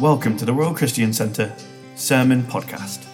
Welcome 0.00 0.36
to 0.36 0.44
the 0.44 0.52
Royal 0.52 0.74
Christian 0.74 1.12
Centre 1.12 1.52
Sermon 1.96 2.44
Podcast. 2.44 3.04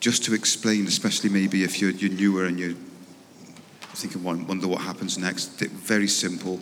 Just 0.00 0.22
to 0.24 0.34
explain, 0.34 0.86
especially 0.86 1.30
maybe 1.30 1.64
if 1.64 1.80
you're, 1.80 1.92
you're 1.92 2.12
newer 2.12 2.44
and 2.44 2.60
you're 2.60 2.74
thinking, 3.94 4.22
wonder 4.22 4.68
what 4.68 4.82
happens 4.82 5.16
next, 5.16 5.58
very 5.60 6.06
simple. 6.06 6.60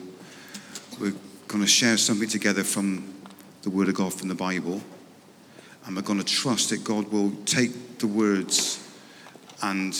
We're 1.00 1.14
going 1.48 1.64
to 1.64 1.66
share 1.66 1.96
something 1.96 2.28
together 2.28 2.62
from 2.62 3.12
the 3.62 3.70
Word 3.70 3.88
of 3.88 3.96
God 3.96 4.14
from 4.14 4.28
the 4.28 4.36
Bible, 4.36 4.80
and 5.86 5.96
we're 5.96 6.02
going 6.02 6.20
to 6.20 6.24
trust 6.24 6.70
that 6.70 6.84
God 6.84 7.10
will 7.10 7.32
take 7.46 7.98
the 7.98 8.06
words 8.06 8.78
and 9.60 9.92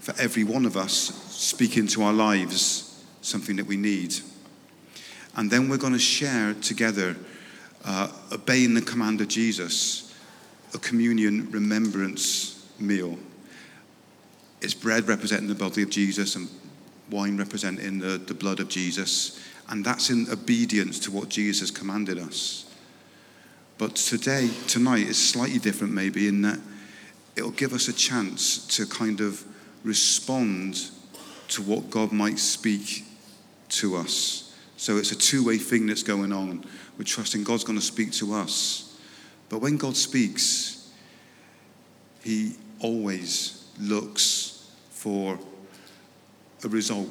for 0.00 0.14
every 0.18 0.44
one 0.44 0.64
of 0.64 0.74
us 0.74 0.90
speak 1.28 1.76
into 1.76 2.02
our 2.02 2.14
lives 2.14 3.04
something 3.20 3.56
that 3.56 3.66
we 3.66 3.76
need. 3.76 4.14
And 5.38 5.48
then 5.48 5.68
we're 5.68 5.78
going 5.78 5.92
to 5.92 6.00
share 6.00 6.52
together, 6.54 7.16
uh, 7.84 8.08
obeying 8.32 8.74
the 8.74 8.82
command 8.82 9.20
of 9.20 9.28
Jesus, 9.28 10.12
a 10.74 10.78
communion 10.78 11.48
remembrance 11.52 12.66
meal. 12.80 13.16
It's 14.60 14.74
bread 14.74 15.06
representing 15.06 15.46
the 15.46 15.54
body 15.54 15.84
of 15.84 15.90
Jesus 15.90 16.34
and 16.34 16.48
wine 17.08 17.36
representing 17.36 18.00
the, 18.00 18.18
the 18.18 18.34
blood 18.34 18.58
of 18.58 18.68
Jesus. 18.68 19.40
And 19.68 19.84
that's 19.84 20.10
in 20.10 20.26
obedience 20.28 20.98
to 21.00 21.12
what 21.12 21.28
Jesus 21.28 21.70
commanded 21.70 22.18
us. 22.18 22.68
But 23.78 23.94
today, 23.94 24.50
tonight, 24.66 25.06
is 25.06 25.24
slightly 25.24 25.60
different, 25.60 25.94
maybe, 25.94 26.26
in 26.26 26.42
that 26.42 26.58
it'll 27.36 27.52
give 27.52 27.72
us 27.72 27.86
a 27.86 27.92
chance 27.92 28.66
to 28.76 28.86
kind 28.86 29.20
of 29.20 29.44
respond 29.84 30.90
to 31.50 31.62
what 31.62 31.90
God 31.90 32.10
might 32.10 32.40
speak 32.40 33.04
to 33.68 33.94
us. 33.94 34.47
So 34.78 34.96
it's 34.96 35.10
a 35.10 35.16
two 35.16 35.44
way 35.44 35.58
thing 35.58 35.88
that's 35.88 36.04
going 36.04 36.32
on. 36.32 36.64
We're 36.96 37.04
trusting 37.04 37.42
God's 37.42 37.64
going 37.64 37.78
to 37.78 37.84
speak 37.84 38.12
to 38.12 38.32
us. 38.32 38.96
But 39.48 39.58
when 39.58 39.76
God 39.76 39.96
speaks, 39.96 40.88
He 42.22 42.54
always 42.78 43.66
looks 43.80 44.70
for 44.90 45.36
a 46.64 46.68
result. 46.68 47.08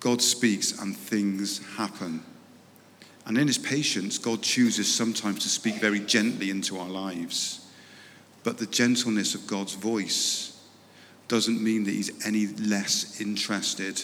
God 0.00 0.22
speaks 0.22 0.80
and 0.80 0.96
things 0.96 1.60
happen. 1.76 2.22
And 3.26 3.36
in 3.36 3.48
His 3.48 3.58
patience, 3.58 4.16
God 4.16 4.40
chooses 4.40 4.92
sometimes 4.92 5.42
to 5.42 5.50
speak 5.50 5.74
very 5.74 6.00
gently 6.00 6.48
into 6.48 6.78
our 6.78 6.88
lives. 6.88 7.70
But 8.44 8.56
the 8.56 8.66
gentleness 8.66 9.34
of 9.34 9.46
God's 9.46 9.74
voice 9.74 10.58
doesn't 11.28 11.62
mean 11.62 11.84
that 11.84 11.90
He's 11.90 12.26
any 12.26 12.46
less 12.46 13.20
interested 13.20 14.02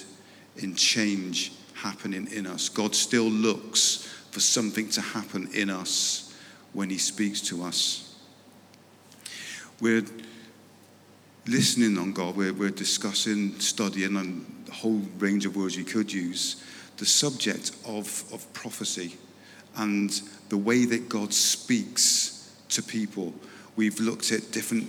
in 0.58 0.74
change 0.74 1.52
happening 1.82 2.28
in 2.32 2.46
us. 2.46 2.68
God 2.68 2.94
still 2.94 3.28
looks 3.28 4.08
for 4.30 4.40
something 4.40 4.88
to 4.90 5.00
happen 5.00 5.48
in 5.52 5.68
us 5.68 6.34
when 6.72 6.90
He 6.90 6.98
speaks 6.98 7.40
to 7.42 7.62
us. 7.62 8.16
We're 9.80 10.04
listening 11.46 11.98
on 11.98 12.12
God, 12.12 12.36
we're, 12.36 12.52
we're 12.52 12.70
discussing, 12.70 13.58
studying, 13.58 14.16
and 14.16 14.46
a 14.68 14.72
whole 14.72 15.02
range 15.18 15.44
of 15.44 15.56
words 15.56 15.76
you 15.76 15.84
could 15.84 16.12
use, 16.12 16.62
the 16.98 17.04
subject 17.04 17.72
of, 17.86 18.24
of 18.32 18.50
prophecy 18.52 19.16
and 19.76 20.22
the 20.50 20.56
way 20.56 20.84
that 20.84 21.08
God 21.08 21.32
speaks 21.32 22.54
to 22.68 22.82
people. 22.82 23.34
We've 23.74 23.98
looked 23.98 24.32
at 24.32 24.52
different 24.52 24.88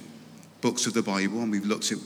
books 0.61 0.85
of 0.85 0.93
the 0.93 1.01
Bible 1.01 1.41
and 1.41 1.51
we've 1.51 1.65
looked 1.65 1.91
at 1.91 1.97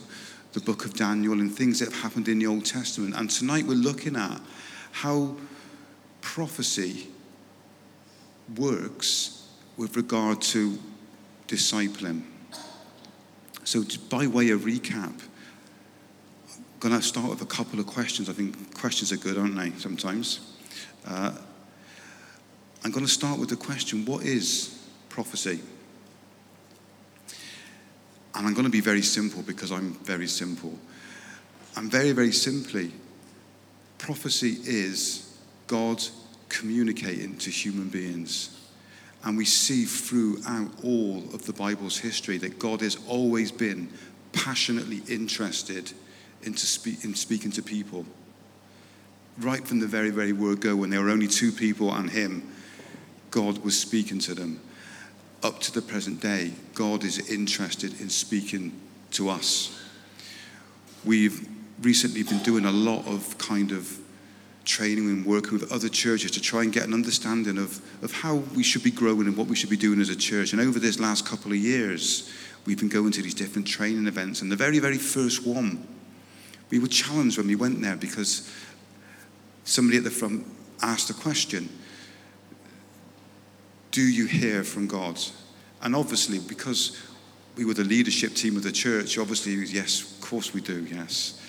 the 0.54 0.60
book 0.62 0.86
of 0.86 0.94
Daniel 0.94 1.34
and 1.34 1.54
things 1.54 1.80
that 1.80 1.92
have 1.92 2.02
happened 2.02 2.28
in 2.28 2.40
the 2.40 2.48
Old 2.48 2.66
Testament. 2.66 3.16
And 3.16 3.30
tonight 3.30 3.66
we're 3.66 3.76
looking 3.76 4.16
at 4.16 4.40
how 5.02 5.36
prophecy 6.22 7.08
works 8.58 9.48
with 9.78 9.96
regard 9.96 10.42
to 10.42 10.80
discipling. 11.48 12.24
So, 13.64 13.84
by 14.10 14.26
way 14.26 14.50
of 14.50 14.62
recap, 14.62 15.14
I'm 15.14 16.64
going 16.80 16.96
to 16.96 17.02
start 17.04 17.30
with 17.30 17.44
a 17.44 17.46
couple 17.46 17.80
of 17.80 17.86
questions. 17.86 18.28
I 18.28 18.34
think 18.34 18.74
questions 18.74 19.12
are 19.12 19.18
good, 19.18 19.38
aren't 19.38 19.56
they, 19.56 19.72
sometimes? 19.78 20.40
Uh, 21.06 21.32
I'm 22.84 22.90
going 22.90 23.06
to 23.06 23.12
start 23.12 23.40
with 23.40 23.50
the 23.50 23.56
question 23.56 24.04
what 24.04 24.26
is 24.26 24.84
prophecy? 25.10 25.60
And 28.34 28.48
I'm 28.48 28.54
going 28.54 28.66
to 28.66 28.72
be 28.72 28.82
very 28.82 29.04
simple 29.04 29.44
because 29.44 29.72
I'm 29.72 29.94
very 30.06 30.28
simple. 30.28 30.74
And 31.76 31.92
very, 31.92 32.14
very 32.14 32.32
simply, 32.32 32.94
Prophecy 33.98 34.58
is 34.64 35.38
God 35.68 36.04
communicating 36.50 37.38
to 37.38 37.50
human 37.50 37.90
beings. 37.90 38.54
And 39.24 39.38
we 39.38 39.46
see 39.46 39.86
throughout 39.86 40.72
all 40.84 41.24
of 41.34 41.46
the 41.46 41.54
Bible's 41.54 41.98
history 41.98 42.38
that 42.38 42.60
God 42.60 42.82
has 42.82 42.98
always 43.08 43.52
been 43.52 43.90
passionately 44.32 45.02
interested 45.10 45.92
into 46.44 46.66
speak, 46.66 47.04
in 47.04 47.16
speaking 47.16 47.52
to 47.52 47.62
people. 47.62 48.06
Right 49.40 49.68
from 49.68 49.80
the 49.80 49.88
very, 49.88 50.12
very 50.12 50.34
word 50.34 50.62
go, 50.62 50.76
when 50.76 50.90
there 50.90 51.02
were 51.02 51.10
only 51.10 51.28
two 51.28 51.52
people 51.52 51.92
and 51.94 52.10
Him, 52.10 52.52
God 53.32 53.58
was 53.60 53.80
speaking 53.80 54.20
to 54.20 54.34
them. 54.34 54.62
Up 55.44 55.60
to 55.62 55.72
the 55.72 55.82
present 55.82 56.22
day, 56.22 56.54
God 56.74 57.04
is 57.04 57.30
interested 57.30 58.00
in 58.00 58.10
speaking 58.10 58.80
to 59.12 59.30
us. 59.30 59.80
We've 61.06 61.48
recently 61.82 62.24
been 62.24 62.40
doing 62.44 62.66
a 62.66 62.72
lot 62.72 63.06
of 63.08 63.38
kind 63.38 63.72
of 63.72 63.98
training 64.66 65.10
and 65.10 65.26
working 65.26 65.54
with 65.54 65.72
other 65.72 65.90
churches 65.90 66.32
to 66.32 66.42
try 66.42 66.62
and 66.62 66.74
get 66.74 66.84
an 66.84 66.94
understanding 66.94 67.58
of, 67.58 67.82
of 68.04 68.12
how 68.12 68.36
we 68.56 68.64
should 68.64 68.84
be 68.84 68.92
growing 68.92 69.28
and 69.28 69.38
what 69.38 69.48
we 69.48 69.56
should 69.56 69.70
be 69.70 69.78
doing 69.78 70.02
as 70.02 70.10
a 70.10 70.16
church. 70.16 70.52
And 70.52 70.62
over 70.62 70.78
this 70.78 71.00
last 71.00 71.26
couple 71.26 71.52
of 71.52 71.58
years, 71.58 72.32
we've 72.66 72.78
been 72.78 72.90
going 72.90 73.12
to 73.12 73.22
these 73.22 73.34
different 73.34 73.68
training 73.68 74.08
events. 74.08 74.42
And 74.42 74.52
the 74.52 74.56
very, 74.56 74.80
very 74.80 74.98
first 74.98 75.48
one, 75.48 75.88
we 76.70 76.80
were 76.80 76.88
challenged 76.88 77.38
when 77.38 77.48
we 77.48 77.56
went 77.56 77.82
there 77.82 77.96
because 77.96 78.52
somebody 79.64 79.98
at 79.98 80.04
the 80.04 80.12
front 80.12 80.46
asked 80.82 81.10
a 81.10 81.14
question 81.14 81.70
Do 83.92 84.02
you 84.02 84.26
hear 84.26 84.64
from 84.64 84.88
God? 84.88 85.18
And 85.82 85.96
obviously, 85.96 86.40
because 86.40 87.02
we 87.56 87.64
were 87.64 87.74
the 87.74 87.84
leadership 87.84 88.34
team 88.34 88.58
of 88.58 88.64
the 88.64 88.72
church, 88.72 89.18
obviously, 89.18 89.54
yes, 89.54 90.02
of 90.02 90.22
course 90.22 90.54
we 90.54 90.60
do, 90.60 90.84
yes. 90.84 91.42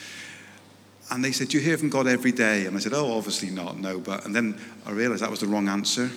And 1.10 1.24
they 1.24 1.32
said, 1.32 1.48
Do 1.48 1.58
you 1.58 1.64
hear 1.64 1.78
from 1.78 1.88
God 1.88 2.06
every 2.06 2.32
day? 2.32 2.66
And 2.66 2.76
I 2.76 2.80
said, 2.80 2.92
Oh, 2.92 3.16
obviously 3.16 3.50
not, 3.50 3.78
no. 3.78 3.98
But, 3.98 4.24
and 4.26 4.34
then 4.34 4.58
I 4.84 4.91
realized 4.91 5.22
that 5.22 5.30
was 5.30 5.41
the 5.41 5.46
wrong 5.46 5.69
answer. 5.69 6.10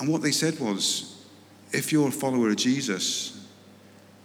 And 0.00 0.08
what 0.08 0.22
they 0.22 0.32
said 0.32 0.58
was, 0.58 1.24
If 1.72 1.92
you're 1.92 2.08
a 2.08 2.12
follower 2.12 2.50
of 2.50 2.56
Jesus, 2.56 3.46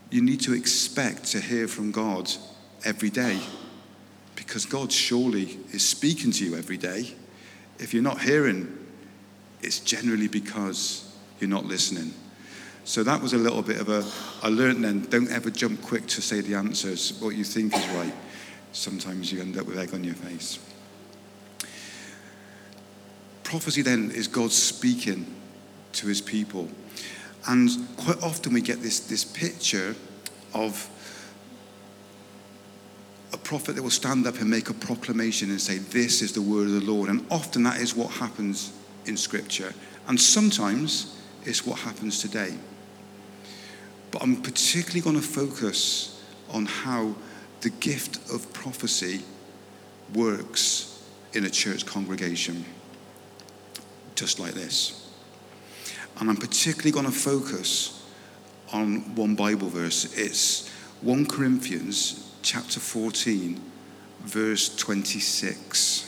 you 0.10 0.22
need 0.22 0.42
to 0.42 0.54
expect 0.54 1.26
to 1.26 1.40
hear 1.40 1.68
from 1.68 1.92
God 1.92 2.32
every 2.84 3.12
day 3.12 3.40
because 4.36 4.66
God 4.66 4.92
surely 4.92 5.60
is 5.72 5.88
speaking 5.88 6.32
to 6.32 6.46
you 6.46 6.56
every 6.56 6.78
day. 6.78 7.14
If 7.78 7.94
you're 7.94 8.02
not 8.02 8.22
hearing, 8.22 8.76
it's 9.62 9.80
generally 9.80 10.28
because 10.28 11.16
you're 11.40 11.50
not 11.50 11.66
listening. 11.66 12.14
So 12.84 13.04
that 13.04 13.22
was 13.22 13.34
a 13.34 13.38
little 13.38 13.62
bit 13.62 13.80
of 13.80 13.90
a, 13.90 14.04
I 14.42 14.50
learned 14.50 14.84
then, 14.84 15.02
don't 15.02 15.30
ever 15.30 15.52
jump 15.52 15.84
quick 15.84 16.08
to 16.08 16.22
say 16.22 16.42
the 16.42 16.56
answers, 16.56 17.20
what 17.22 17.36
you 17.36 17.44
think 17.44 17.76
is 17.76 17.88
right 17.90 18.14
sometimes 18.72 19.32
you 19.32 19.42
end 19.42 19.58
up 19.58 19.66
with 19.66 19.78
egg 19.78 19.94
on 19.94 20.04
your 20.04 20.16
face. 20.16 20.60
Prophecy 23.44 23.82
then 23.82 24.12
is 24.12 24.28
God 24.28 24.52
speaking 24.52 25.26
to 25.94 26.08
his 26.08 26.22
people. 26.22 26.70
And 27.48 27.70
quite 27.98 28.22
often 28.22 28.54
we 28.54 28.62
get 28.62 28.82
this, 28.82 29.00
this 29.00 29.26
picture 29.26 29.96
of 30.54 30.88
a 33.34 33.38
prophet 33.38 33.76
that 33.76 33.84
will 33.84 33.90
stand 33.90 34.28
up 34.28 34.40
and 34.40 34.50
make 34.50 34.70
a 34.70 34.74
proclamation 34.74 35.50
and 35.50 35.62
say, 35.62 35.78
This 35.78 36.22
is 36.22 36.34
the 36.34 36.42
word 36.42 36.68
of 36.68 36.74
the 36.74 36.92
Lord. 36.92 37.10
And 37.10 37.26
often 37.32 37.64
that 37.64 37.80
is 37.80 37.96
what 37.96 38.12
happens 38.12 38.72
in 39.06 39.18
Scripture. 39.18 39.74
And 40.08 40.20
sometimes 40.20 41.18
it's 41.46 41.66
what 41.66 41.80
happens 41.80 42.20
today. 42.20 42.56
But 44.12 44.24
I'm 44.24 44.42
particularly 44.42 45.02
going 45.02 45.16
to 45.16 45.22
focus 45.22 46.24
on 46.52 46.66
how 46.66 47.16
the 47.62 47.70
gift 47.70 48.18
of 48.32 48.52
prophecy 48.54 49.22
works 50.14 51.04
in 51.34 51.46
a 51.46 51.50
church 51.50 51.86
congregation, 51.86 52.66
just 54.16 54.40
like 54.40 54.54
this. 54.54 55.10
And 56.20 56.30
I'm 56.30 56.38
particularly 56.38 56.92
going 56.92 57.06
to 57.06 57.12
focus 57.12 58.08
on 58.74 59.16
one 59.16 59.36
Bible 59.36 59.70
verse. 59.70 60.18
It's 60.18 60.70
1 61.02 61.26
Corinthians 61.28 62.32
chapter 62.42 62.80
14, 62.80 63.60
verse 64.22 64.76
26. 64.76 66.06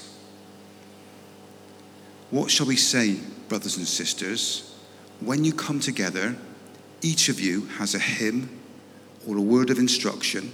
What 2.30 2.50
shall 2.50 2.68
we 2.68 2.77
say, 2.77 3.19
brothers 3.50 3.77
and 3.77 3.88
sisters? 3.88 4.75
When 5.19 5.44
you 5.44 5.54
come 5.54 5.80
together, 5.80 6.36
each 7.01 7.30
of 7.30 7.39
you 7.39 7.65
has 7.77 7.94
a 7.94 8.00
hymn 8.00 8.59
or 9.27 9.38
a 9.38 9.42
word 9.42 9.69
of 9.69 9.77
instruction 9.77 10.51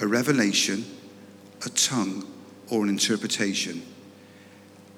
a 0.00 0.06
revelation, 0.06 0.84
a 1.64 1.68
tongue, 1.70 2.26
or 2.70 2.82
an 2.82 2.88
interpretation. 2.88 3.82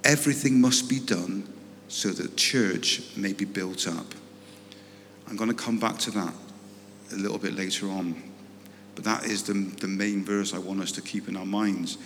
everything 0.05 0.61
must 0.61 0.89
be 0.89 0.99
done 0.99 1.47
so 1.87 2.09
that 2.09 2.37
church 2.37 3.03
may 3.17 3.33
be 3.33 3.45
built 3.45 3.87
up. 3.87 4.07
I'm 5.29 5.37
going 5.37 5.51
to 5.51 5.57
come 5.57 5.79
back 5.79 5.99
to 5.99 6.11
that 6.13 6.35
a 7.13 7.17
little 7.17 7.39
bit 7.39 7.55
later 7.55 7.89
on. 7.89 8.21
But 8.95 9.05
that 9.05 9.25
is 9.25 9.45
the, 9.45 9.53
the 9.53 9.87
main 9.87 10.25
verse 10.25 10.55
I 10.55 10.59
want 10.59 10.81
us 10.81 10.93
to 10.93 11.03
keep 11.03 11.29
in 11.29 11.37
our 11.37 11.47
minds. 11.47 11.99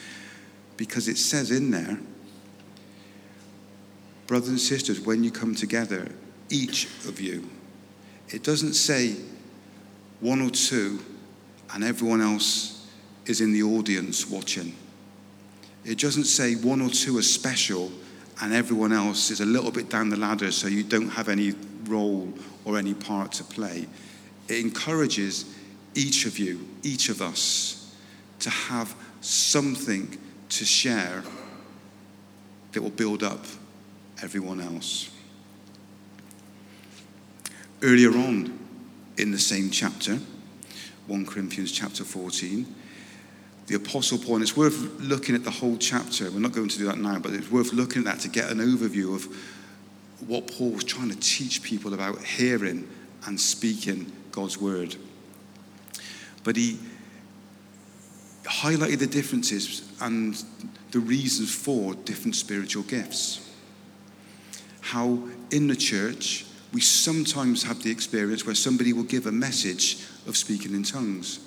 Because 0.76 1.08
it 1.08 1.16
says 1.16 1.50
in 1.50 1.70
there, 1.70 1.98
brothers 4.26 4.50
and 4.50 4.60
sisters, 4.60 5.00
when 5.00 5.24
you 5.24 5.30
come 5.30 5.54
together, 5.54 6.08
each 6.50 6.86
of 7.08 7.20
you, 7.20 7.48
it 8.28 8.42
doesn't 8.42 8.74
say 8.74 9.16
one 10.20 10.42
or 10.42 10.50
two 10.50 11.00
and 11.72 11.82
everyone 11.82 12.20
else 12.20 12.75
is 13.26 13.40
in 13.40 13.52
the 13.52 13.62
audience 13.62 14.28
watching. 14.28 14.74
It 15.84 15.98
doesn't 15.98 16.24
say 16.24 16.54
one 16.54 16.80
or 16.80 16.90
two 16.90 17.18
are 17.18 17.22
special 17.22 17.92
and 18.40 18.52
everyone 18.52 18.92
else 18.92 19.30
is 19.30 19.40
a 19.40 19.46
little 19.46 19.70
bit 19.70 19.88
down 19.88 20.08
the 20.08 20.16
ladder 20.16 20.50
so 20.50 20.68
you 20.68 20.82
don't 20.82 21.08
have 21.10 21.28
any 21.28 21.54
role 21.84 22.32
or 22.64 22.76
any 22.78 22.94
part 22.94 23.32
to 23.32 23.44
play. 23.44 23.86
It 24.48 24.60
encourages 24.60 25.44
each 25.94 26.26
of 26.26 26.38
you, 26.38 26.68
each 26.82 27.08
of 27.08 27.22
us, 27.22 27.94
to 28.40 28.50
have 28.50 28.94
something 29.20 30.18
to 30.50 30.64
share 30.64 31.22
that 32.72 32.82
will 32.82 32.90
build 32.90 33.22
up 33.22 33.44
everyone 34.22 34.60
else. 34.60 35.10
Earlier 37.82 38.10
on 38.10 38.58
in 39.16 39.30
the 39.30 39.38
same 39.38 39.70
chapter, 39.70 40.18
1 41.06 41.26
Corinthians 41.26 41.72
chapter 41.72 42.04
14, 42.04 42.66
the 43.66 43.74
Apostle 43.74 44.18
Paul, 44.18 44.36
and 44.36 44.42
it's 44.42 44.56
worth 44.56 45.00
looking 45.00 45.34
at 45.34 45.44
the 45.44 45.50
whole 45.50 45.76
chapter. 45.76 46.30
We're 46.30 46.38
not 46.38 46.52
going 46.52 46.68
to 46.68 46.78
do 46.78 46.86
that 46.86 46.98
now, 46.98 47.18
but 47.18 47.32
it's 47.32 47.50
worth 47.50 47.72
looking 47.72 48.00
at 48.00 48.04
that 48.04 48.20
to 48.20 48.28
get 48.28 48.50
an 48.50 48.58
overview 48.58 49.14
of 49.14 49.26
what 50.26 50.46
Paul 50.46 50.70
was 50.70 50.84
trying 50.84 51.10
to 51.10 51.18
teach 51.18 51.62
people 51.62 51.92
about 51.92 52.22
hearing 52.22 52.88
and 53.26 53.40
speaking 53.40 54.12
God's 54.30 54.58
word. 54.58 54.96
But 56.44 56.56
he 56.56 56.78
highlighted 58.44 59.00
the 59.00 59.06
differences 59.08 59.90
and 60.00 60.42
the 60.92 61.00
reasons 61.00 61.52
for 61.52 61.94
different 61.94 62.36
spiritual 62.36 62.84
gifts. 62.84 63.52
How 64.80 65.18
in 65.50 65.66
the 65.66 65.74
church, 65.74 66.46
we 66.72 66.80
sometimes 66.80 67.64
have 67.64 67.82
the 67.82 67.90
experience 67.90 68.46
where 68.46 68.54
somebody 68.54 68.92
will 68.92 69.02
give 69.02 69.26
a 69.26 69.32
message 69.32 70.04
of 70.26 70.36
speaking 70.36 70.74
in 70.74 70.84
tongues 70.84 71.40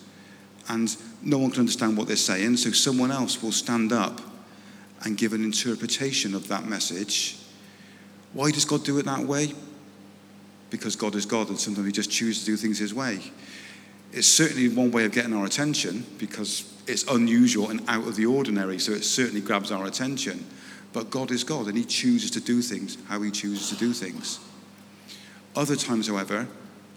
and 0.68 0.96
no 1.22 1.38
one 1.38 1.52
can 1.52 1.62
understand 1.62 1.98
what 1.98 2.08
they're 2.08 2.16
saying, 2.16 2.58
so 2.58 2.72
someone 2.72 3.12
else 3.12 3.42
will 3.42 3.52
stand 3.52 3.92
up 3.92 4.22
and 5.04 5.18
give 5.18 5.34
an 5.34 5.44
interpretation 5.44 6.34
of 6.34 6.48
that 6.48 6.66
message. 6.66 7.38
Why 8.34 8.52
does 8.52 8.66
God 8.66 8.84
do 8.84 8.98
it 9.00 9.06
that 9.06 9.26
way? 9.26 9.54
Because 10.70 10.96
God 10.96 11.16
is 11.16 11.26
God, 11.26 11.50
and 11.50 11.60
sometimes 11.60 11.88
He 11.88 11.92
just 11.92 12.12
chooses 12.12 12.46
to 12.46 12.52
do 12.52 12.58
things 12.58 12.80
His 12.80 12.94
way. 12.94 13.20
It's 14.12 14.28
certainly 14.28 14.70
one 14.70 14.92
way 14.92 15.06
of 15.06 15.12
getting 15.12 15.34
our 15.34 15.46
attention 15.46 16.06
because 16.18 16.72
it's 16.88 17.04
unusual 17.04 17.70
and 17.70 17.82
out 17.88 18.08
of 18.08 18.16
the 18.16 18.26
ordinary, 18.26 18.80
so 18.80 18.92
it 18.92 19.04
certainly 19.04 19.42
grabs 19.42 19.72
our 19.72 19.86
attention. 19.86 20.46
But 20.94 21.10
God 21.10 21.32
is 21.32 21.44
God, 21.44 21.68
and 21.68 21.78
He 21.78 21.86
chooses 21.86 22.32
to 22.32 22.40
do 22.40 22.62
things 22.62 22.98
how 23.08 23.22
He 23.22 23.32
chooses 23.32 23.70
to 23.70 23.76
do 23.76 23.94
things. 23.94 24.40
Other 25.56 25.76
times, 25.76 26.08
however, 26.08 26.48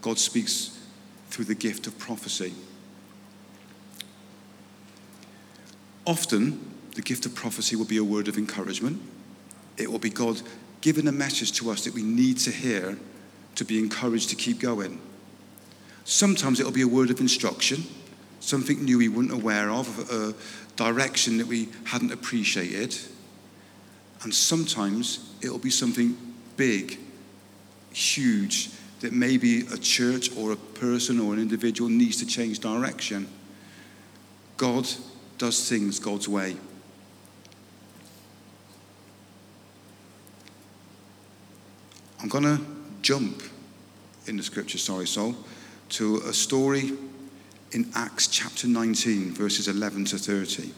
God 0.01 0.19
speaks 0.19 0.79
through 1.31 1.47
the 1.47 1.55
gift 1.55 1.87
of 1.87 1.99
prophecy. 1.99 2.55
Often, 6.05 6.73
the 6.95 7.03
gift 7.03 7.27
of 7.27 7.35
prophecy 7.35 7.77
will 7.77 7.85
be 7.85 7.97
a 7.97 8.05
word 8.05 8.29
of 8.29 8.37
encouragement. 8.37 9.01
It 9.77 9.91
will 9.91 9.99
be 9.99 10.11
God 10.11 10.43
giving 10.81 11.07
a 11.09 11.13
message 11.13 11.53
to 11.53 11.71
us 11.71 11.85
that 11.85 11.95
we 11.95 12.03
need 12.03 12.39
to 12.39 12.51
hear 12.51 12.99
to 13.55 13.65
be 13.65 13.79
encouraged 13.79 14.31
to 14.31 14.37
keep 14.37 14.59
going. 14.59 15.01
Sometimes 16.05 16.59
it'll 16.59 16.73
be 16.73 16.83
a 16.83 16.89
word 16.89 17.11
of 17.11 17.21
instruction, 17.21 17.85
something 18.41 18.85
new 18.85 18.99
we 18.99 19.09
weren't 19.09 19.33
aware 19.33 19.71
of, 19.71 20.11
a 20.11 20.35
direction 20.77 21.39
that 21.39 21.47
we 21.47 21.69
hadn't 21.85 22.13
appreciated. 22.13 22.97
And 24.23 24.35
sometimes 24.35 25.31
it'll 25.41 25.59
be 25.59 25.71
something 25.71 26.17
big, 26.57 26.99
huge, 27.93 28.71
that 29.01 29.13
maybe 29.13 29.61
a 29.67 29.79
church 29.79 30.37
or 30.37 30.53
a 30.53 30.57
person 30.57 31.21
or 31.21 31.35
an 31.35 31.41
individual 31.41 31.89
needs 31.89 32.17
to 32.19 32.27
change 32.27 32.59
direction. 32.59 33.29
God 34.57 34.89
does 35.43 35.69
things 35.69 35.99
God's 35.99 36.29
way. 36.29 36.57
I'm 42.21 42.29
going 42.29 42.45
to 42.45 42.61
jump 43.01 43.43
in 44.29 44.37
the 44.37 44.45
scripture, 44.45 44.79
sorry, 44.79 45.09
Sol, 45.09 45.35
to 45.89 46.19
a 46.29 46.33
story 46.33 46.93
in 47.73 47.91
Acts 47.97 48.29
chapter 48.29 48.69
19, 48.69 49.33
verses 49.33 49.67
11 49.67 50.05
to 50.05 50.19
30. 50.19 50.73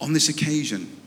On 0.00 0.14
this 0.14 0.30
occasion, 0.30 0.98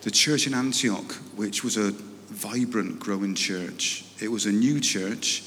the 0.00 0.10
church 0.10 0.46
in 0.46 0.54
Antioch, 0.54 1.12
which 1.36 1.62
was 1.62 1.76
a 1.76 1.90
vibrant, 1.90 2.98
growing 3.00 3.34
church, 3.34 4.06
it 4.18 4.28
was 4.28 4.46
a 4.46 4.50
new 4.50 4.80
church 4.80 5.44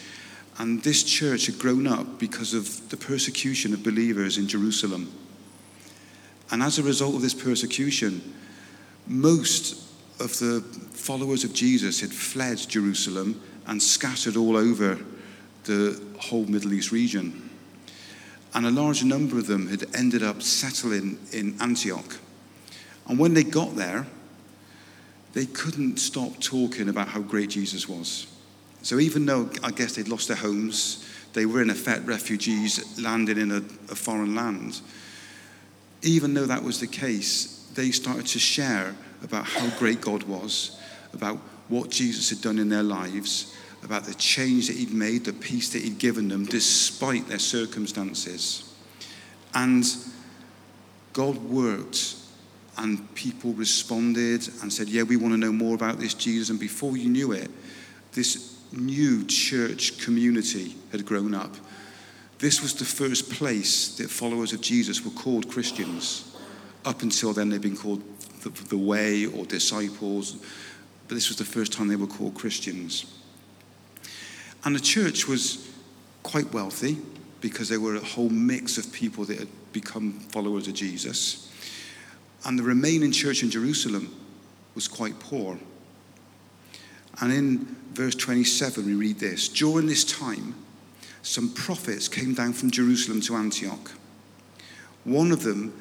and 0.57 0.81
this 0.83 1.03
church 1.03 1.47
had 1.47 1.59
grown 1.59 1.85
up 1.85 2.17
because 2.17 2.53
of 2.53 2.89
the 2.89 2.97
persecution 2.97 3.73
of 3.73 3.83
believers 3.83 4.37
in 4.37 4.47
Jerusalem. 4.47 5.11
And 6.51 6.63
as 6.63 6.79
a 6.79 6.83
result 6.83 7.15
of 7.15 7.21
this 7.21 7.33
persecution, 7.33 8.33
most 9.07 9.81
of 10.19 10.37
the 10.39 10.61
followers 10.91 11.43
of 11.43 11.53
Jesus 11.53 11.99
had 11.99 12.11
fled 12.11 12.57
Jerusalem 12.57 13.41
and 13.67 13.81
scattered 13.81 14.37
all 14.37 14.55
over 14.55 14.97
the 15.65 16.01
whole 16.19 16.45
Middle 16.45 16.73
East 16.73 16.91
region. 16.91 17.49
And 18.53 18.65
a 18.65 18.71
large 18.71 19.03
number 19.03 19.37
of 19.37 19.47
them 19.47 19.67
had 19.67 19.83
ended 19.93 20.23
up 20.23 20.41
settling 20.41 21.19
in 21.33 21.59
Antioch. 21.59 22.17
And 23.07 23.19
when 23.19 23.33
they 23.33 23.43
got 23.43 23.75
there, 23.75 24.07
they 25.33 25.45
couldn't 25.45 25.97
stop 25.97 26.39
talking 26.39 26.87
about 26.87 27.09
how 27.09 27.21
great 27.21 27.49
Jesus 27.49 27.89
was. 27.89 28.27
So 28.85 28.99
even 28.99 29.25
though 29.25 29.49
I 29.63 29.71
guess 29.71 29.95
they'd 29.95 30.07
lost 30.07 30.27
their 30.27 30.37
homes, 30.37 31.03
they 31.33 31.47
were 31.47 31.59
in 31.59 31.71
effect 31.71 32.05
refugees 32.05 33.01
landing 33.01 33.39
in 33.39 33.51
a, 33.51 33.57
a 33.89 33.95
foreign 33.95 34.35
land. 34.35 34.79
Even 36.03 36.35
though 36.35 36.45
that 36.45 36.61
was 36.61 36.79
the 36.79 36.85
case, 36.85 37.67
they 37.73 37.89
started 37.89 38.27
to 38.27 38.37
share 38.37 38.95
about 39.23 39.45
how 39.45 39.67
great 39.79 40.01
God 40.01 40.21
was, 40.25 40.79
about 41.13 41.37
what 41.67 41.89
Jesus 41.89 42.29
had 42.29 42.41
done 42.41 42.59
in 42.59 42.69
their 42.69 42.83
lives, 42.83 43.57
about 43.83 44.03
the 44.03 44.13
change 44.13 44.67
that 44.67 44.75
he'd 44.77 44.93
made, 44.93 45.25
the 45.25 45.33
peace 45.33 45.69
that 45.73 45.81
he'd 45.81 45.97
given 45.97 46.27
them, 46.27 46.45
despite 46.45 47.27
their 47.27 47.39
circumstances. 47.39 48.71
And 49.55 49.83
God 51.11 51.37
worked, 51.37 52.17
and 52.77 53.15
people 53.15 53.51
responded 53.53 54.47
and 54.61 54.71
said, 54.71 54.89
Yeah, 54.89 55.01
we 55.01 55.15
want 55.15 55.33
to 55.33 55.39
know 55.39 55.51
more 55.51 55.73
about 55.73 55.97
this 55.97 56.13
Jesus. 56.13 56.51
And 56.51 56.59
before 56.59 56.95
you 56.95 57.09
knew 57.09 57.31
it, 57.31 57.49
this 58.11 58.54
new 58.71 59.25
church 59.25 59.99
community 59.99 60.75
had 60.91 61.05
grown 61.05 61.33
up. 61.33 61.55
This 62.39 62.61
was 62.61 62.73
the 62.73 62.85
first 62.85 63.31
place 63.31 63.95
that 63.97 64.09
followers 64.09 64.53
of 64.53 64.61
Jesus 64.61 65.03
were 65.03 65.11
called 65.11 65.49
Christians. 65.49 66.35
Up 66.83 67.01
until 67.01 67.33
then, 67.33 67.49
they'd 67.49 67.61
been 67.61 67.77
called 67.77 68.03
the, 68.41 68.49
the 68.65 68.77
Way 68.77 69.25
or 69.25 69.45
disciples, 69.45 70.37
but 71.07 71.15
this 71.15 71.29
was 71.29 71.37
the 71.37 71.45
first 71.45 71.71
time 71.71 71.87
they 71.87 71.95
were 71.95 72.07
called 72.07 72.35
Christians. 72.35 73.05
And 74.63 74.75
the 74.75 74.79
church 74.79 75.27
was 75.27 75.71
quite 76.23 76.51
wealthy 76.51 76.97
because 77.39 77.69
there 77.69 77.79
were 77.79 77.95
a 77.95 78.03
whole 78.03 78.29
mix 78.29 78.77
of 78.77 78.91
people 78.91 79.23
that 79.25 79.39
had 79.39 79.47
become 79.71 80.13
followers 80.31 80.67
of 80.67 80.73
Jesus. 80.73 81.51
And 82.43 82.57
the 82.57 82.63
remaining 82.63 83.11
church 83.11 83.43
in 83.43 83.49
Jerusalem 83.49 84.13
was 84.73 84.87
quite 84.87 85.19
poor. 85.19 85.57
And 87.21 87.31
in 87.31 87.75
verse 87.93 88.15
27, 88.15 88.85
we 88.85 88.93
read 88.93 89.19
this 89.19 89.47
During 89.47 89.87
this 89.87 90.03
time, 90.03 90.55
some 91.21 91.53
prophets 91.53 92.07
came 92.07 92.33
down 92.33 92.53
from 92.53 92.71
Jerusalem 92.71 93.21
to 93.21 93.35
Antioch. 93.35 93.91
One 95.03 95.31
of 95.31 95.43
them, 95.43 95.73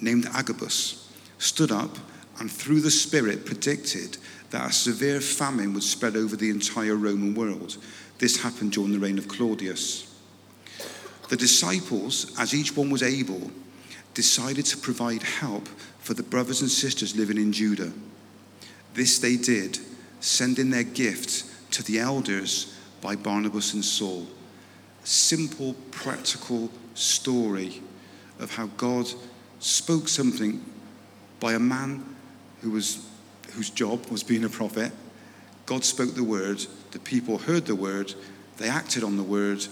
named 0.00 0.26
Agabus, 0.32 1.10
stood 1.38 1.70
up 1.70 1.96
and 2.38 2.50
through 2.50 2.80
the 2.80 2.90
Spirit 2.90 3.46
predicted 3.46 4.18
that 4.50 4.70
a 4.70 4.72
severe 4.72 5.20
famine 5.20 5.72
would 5.74 5.82
spread 5.82 6.16
over 6.16 6.36
the 6.36 6.50
entire 6.50 6.94
Roman 6.94 7.34
world. 7.34 7.78
This 8.18 8.42
happened 8.42 8.72
during 8.72 8.92
the 8.92 8.98
reign 8.98 9.18
of 9.18 9.28
Claudius. 9.28 10.14
The 11.28 11.36
disciples, 11.36 12.38
as 12.38 12.54
each 12.54 12.76
one 12.76 12.90
was 12.90 13.02
able, 13.02 13.50
decided 14.14 14.64
to 14.66 14.76
provide 14.76 15.22
help 15.22 15.68
for 15.98 16.14
the 16.14 16.22
brothers 16.22 16.60
and 16.60 16.70
sisters 16.70 17.16
living 17.16 17.36
in 17.36 17.52
Judah. 17.52 17.92
This 18.94 19.18
they 19.18 19.36
did 19.36 19.78
sending 20.26 20.70
their 20.70 20.82
gift 20.82 21.44
to 21.70 21.84
the 21.84 22.00
elders 22.00 22.76
by 23.00 23.14
Barnabas 23.14 23.74
and 23.74 23.84
Saul. 23.84 24.26
Simple, 25.04 25.74
practical 25.92 26.68
story 26.94 27.80
of 28.40 28.52
how 28.56 28.66
God 28.76 29.06
spoke 29.60 30.08
something 30.08 30.64
by 31.38 31.52
a 31.52 31.60
man 31.60 32.04
who 32.60 32.72
was, 32.72 33.08
whose 33.52 33.70
job 33.70 34.04
was 34.06 34.24
being 34.24 34.42
a 34.42 34.48
prophet. 34.48 34.90
God 35.64 35.84
spoke 35.84 36.14
the 36.14 36.24
word, 36.24 36.66
the 36.90 36.98
people 36.98 37.38
heard 37.38 37.66
the 37.66 37.76
word, 37.76 38.12
they 38.56 38.68
acted 38.68 39.04
on 39.04 39.16
the 39.16 39.22
word, 39.22 39.64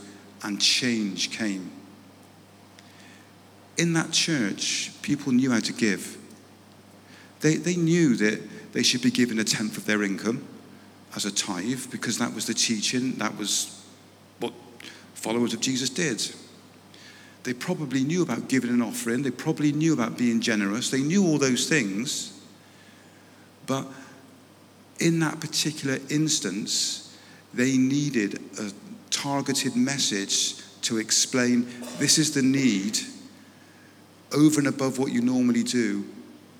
and 0.44 0.61
change 0.61 1.32
came. 1.32 1.73
In 3.76 3.92
that 3.94 4.12
church, 4.12 4.92
people 5.02 5.32
knew 5.32 5.50
how 5.50 5.61
to 5.61 5.73
give. 5.73 6.16
They, 7.44 7.56
they 7.56 7.76
knew 7.76 8.16
that 8.16 8.40
they 8.72 8.82
should 8.82 9.02
be 9.02 9.10
given 9.10 9.38
a 9.38 9.44
tenth 9.44 9.76
of 9.76 9.84
their 9.84 10.02
income 10.02 10.42
as 11.14 11.26
a 11.26 11.30
tithe 11.30 11.90
because 11.90 12.16
that 12.16 12.34
was 12.34 12.46
the 12.46 12.54
teaching, 12.54 13.16
that 13.16 13.36
was 13.36 13.84
what 14.40 14.54
followers 15.12 15.52
of 15.52 15.60
Jesus 15.60 15.90
did. 15.90 16.26
They 17.42 17.52
probably 17.52 18.02
knew 18.02 18.22
about 18.22 18.48
giving 18.48 18.70
an 18.70 18.80
offering, 18.80 19.20
they 19.20 19.30
probably 19.30 19.72
knew 19.72 19.92
about 19.92 20.16
being 20.16 20.40
generous, 20.40 20.90
they 20.90 21.02
knew 21.02 21.22
all 21.22 21.36
those 21.36 21.68
things. 21.68 22.32
But 23.66 23.88
in 24.98 25.18
that 25.18 25.38
particular 25.38 25.98
instance, 26.08 27.14
they 27.52 27.76
needed 27.76 28.40
a 28.58 28.72
targeted 29.10 29.76
message 29.76 30.56
to 30.80 30.96
explain 30.96 31.68
this 31.98 32.16
is 32.16 32.32
the 32.32 32.40
need 32.40 33.00
over 34.32 34.60
and 34.60 34.68
above 34.68 34.98
what 34.98 35.12
you 35.12 35.20
normally 35.20 35.62
do. 35.62 36.06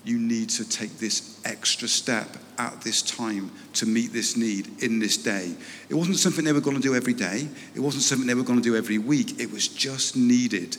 You 0.05 0.19
need 0.19 0.49
to 0.51 0.69
take 0.69 0.99
this 0.99 1.41
extra 1.43 1.87
step 1.87 2.37
at 2.59 2.81
this 2.81 3.01
time 3.01 3.51
to 3.73 3.87
meet 3.87 4.13
this 4.13 4.37
need 4.37 4.83
in 4.83 4.99
this 4.99 5.17
day. 5.17 5.55
It 5.89 5.95
wasn't 5.95 6.17
something 6.17 6.45
they 6.45 6.53
were 6.53 6.61
going 6.61 6.77
to 6.77 6.81
do 6.81 6.95
every 6.95 7.13
day, 7.13 7.47
it 7.73 7.79
wasn't 7.79 8.03
something 8.03 8.27
they 8.27 8.35
were 8.35 8.43
going 8.43 8.61
to 8.61 8.69
do 8.69 8.75
every 8.75 8.99
week. 8.99 9.39
It 9.39 9.51
was 9.51 9.67
just 9.67 10.15
needed 10.15 10.77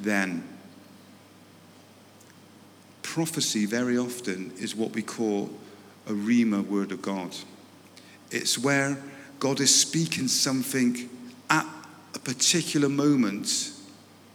then. 0.00 0.46
Prophecy, 3.02 3.66
very 3.66 3.98
often, 3.98 4.52
is 4.58 4.76
what 4.76 4.92
we 4.92 5.02
call 5.02 5.50
a 6.06 6.12
Rhema 6.12 6.64
word 6.64 6.92
of 6.92 7.02
God. 7.02 7.34
It's 8.30 8.58
where 8.58 8.96
God 9.40 9.60
is 9.60 9.74
speaking 9.74 10.28
something 10.28 11.08
at 11.50 11.66
a 12.14 12.18
particular 12.18 12.88
moment 12.88 13.72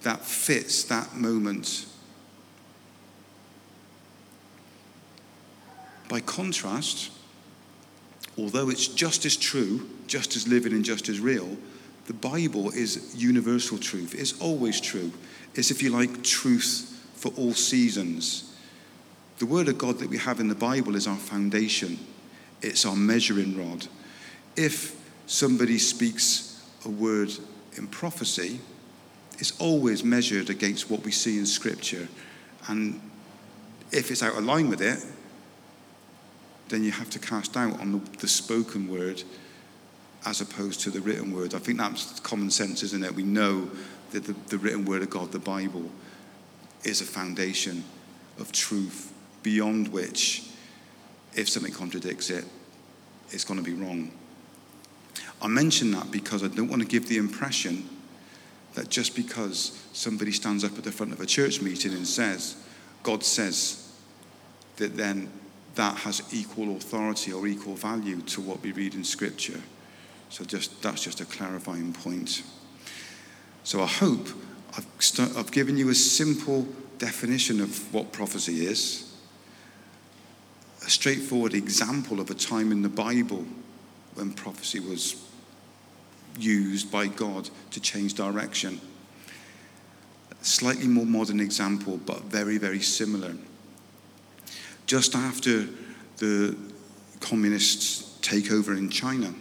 that 0.02 0.26
fits 0.26 0.84
that 0.86 1.16
moment. 1.16 1.86
By 6.14 6.22
contrast, 6.22 7.10
although 8.38 8.70
it's 8.70 8.88
just 8.88 9.26
as 9.26 9.36
true, 9.36 9.90
just 10.06 10.36
as 10.36 10.48
living 10.48 10.72
and 10.72 10.86
just 10.86 11.10
as 11.10 11.20
real, 11.20 11.58
the 12.06 12.14
Bible 12.14 12.70
is 12.70 13.16
universal 13.16 13.80
truth. 13.80 14.14
It's 14.14 14.40
always 14.40 14.80
true. 14.80 15.12
It's, 15.56 15.72
if 15.72 15.82
you 15.82 15.90
like, 15.90 16.24
truth 16.24 17.04
for 17.16 17.32
all 17.36 17.54
seasons. 17.56 18.56
The 19.40 19.48
Word 19.48 19.68
of 19.70 19.80
God 19.80 19.98
that 19.98 20.10
we 20.12 20.20
have 20.20 20.40
in 20.40 20.50
the 20.50 20.54
Bible 20.54 20.96
is 20.96 21.08
our 21.08 21.18
foundation, 21.18 21.98
it's 22.62 22.86
our 22.86 22.96
measuring 22.96 23.58
rod. 23.58 23.88
If 24.56 24.96
somebody 25.26 25.80
speaks 25.80 26.64
a 26.86 26.90
word 26.90 27.32
in 27.76 27.88
prophecy, 27.88 28.60
it's 29.40 29.60
always 29.60 30.04
measured 30.04 30.52
against 30.52 30.92
what 30.92 31.04
we 31.04 31.12
see 31.12 31.40
in 31.40 31.48
Scripture. 31.48 32.08
And 32.68 33.02
if 33.92 34.12
it's 34.12 34.22
out 34.22 34.38
of 34.38 34.46
line 34.46 34.70
with 34.70 34.82
it, 34.84 35.04
then 36.74 36.84
you 36.84 36.92
have 36.92 37.10
to 37.12 37.20
cast 37.20 37.54
doubt 37.54 37.80
on 37.80 37.92
the, 37.92 38.18
the 38.18 38.28
spoken 38.28 38.88
word 38.88 39.22
as 40.26 40.42
opposed 40.42 40.80
to 40.82 40.90
the 40.90 41.02
written 41.02 41.32
word. 41.32 41.54
I 41.54 41.60
think 41.60 41.78
that's 41.78 42.20
common 42.22 42.50
sense, 42.50 42.82
isn't 42.82 43.04
it? 43.04 43.14
We 43.14 43.24
know 43.24 43.70
that 44.12 44.24
the, 44.24 44.34
the 44.48 44.58
written 44.58 44.84
word 44.84 45.04
of 45.04 45.10
God, 45.10 45.32
the 45.32 45.40
Bible, 45.40 45.90
is 46.84 47.00
a 47.00 47.06
foundation 47.06 47.84
of 48.40 48.52
truth 48.52 49.14
beyond 49.44 49.90
which, 49.90 50.50
if 51.36 51.48
something 51.48 51.74
contradicts 51.74 52.32
it, 52.32 52.46
it's 53.30 53.44
going 53.44 53.64
to 53.64 53.66
be 53.66 53.76
wrong. 53.76 54.12
I 55.42 55.48
mention 55.48 55.92
that 55.92 56.10
because 56.10 56.44
I 56.44 56.48
don't 56.48 56.70
want 56.70 56.82
to 56.82 56.88
give 56.88 57.08
the 57.08 57.18
impression 57.18 57.88
that 58.74 58.90
just 58.90 59.16
because 59.16 59.80
somebody 59.94 60.32
stands 60.32 60.64
up 60.64 60.76
at 60.78 60.84
the 60.84 60.92
front 60.92 61.14
of 61.14 61.20
a 61.20 61.26
church 61.26 61.62
meeting 61.62 61.94
and 61.94 62.08
says, 62.08 62.56
God 63.04 63.24
says, 63.24 63.80
that 64.78 64.98
then 64.98 65.30
that 65.76 65.98
has 65.98 66.22
equal 66.32 66.76
authority 66.76 67.34
or 67.34 67.48
equal 67.48 67.76
value 67.76 68.22
to 68.22 68.42
what 68.42 68.62
we 68.62 68.72
read 68.72 68.94
in 68.94 69.04
Scripture. 69.04 69.62
So 70.30 70.44
just 70.44 70.82
that's 70.82 71.04
just 71.04 71.22
a 71.22 71.26
clarifying 71.26 71.94
point. 71.94 72.44
So 73.64 73.82
I 73.82 73.88
hope 73.88 74.28
I've, 74.76 74.88
st- 75.00 75.36
I've 75.38 75.52
given 75.52 75.78
you 75.78 75.90
a 75.90 75.96
simple 75.96 76.68
definition 76.98 77.62
of 77.62 77.94
what 77.94 78.12
prophecy 78.12 78.66
is, 78.66 79.14
a 80.86 80.90
straightforward 80.90 81.54
example 81.54 82.20
of 82.20 82.30
a 82.30 82.34
time 82.34 82.72
in 82.72 82.82
the 82.82 82.90
Bible 82.90 83.46
when 84.16 84.34
prophecy 84.34 84.80
was 84.80 85.16
used 86.38 86.92
by 86.92 87.08
God 87.08 87.50
to 87.72 87.80
change 87.80 88.16
direction. 88.16 88.82
A 90.32 90.46
slightly 90.46 90.88
more 90.88 91.06
modern 91.06 91.40
example, 91.40 91.98
but 91.98 92.24
very, 92.24 92.58
very 92.58 92.82
similar. 92.82 93.36
Just 94.86 95.16
after 95.16 95.68
the 96.18 96.56
communists 97.20 98.18
take 98.22 98.52
over 98.52 98.74
in 98.74 98.90
China, 98.90 99.34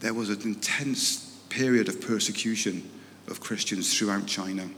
there 0.00 0.14
was 0.14 0.30
an 0.30 0.42
intense 0.42 1.38
period 1.48 1.88
of 1.88 2.00
persecution 2.00 2.88
of 3.26 3.40
Christians 3.40 3.96
throughout 3.96 4.26
China. 4.26 4.68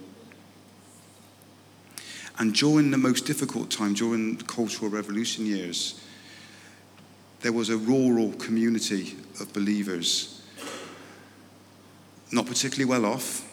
And 2.39 2.55
during 2.55 2.91
the 2.91 2.97
most 2.97 3.27
difficult 3.27 3.71
time, 3.71 3.93
during 3.93 4.37
the 4.37 4.45
Cultural 4.45 4.91
Revolution 4.91 5.45
years, 5.45 6.01
there 7.43 7.53
was 7.53 7.69
a 7.69 7.77
rural 7.77 8.33
community 8.33 9.17
of 9.41 9.53
believers, 9.53 10.43
not 12.33 12.47
particularly 12.47 12.87
well 12.87 13.05
off. 13.05 13.50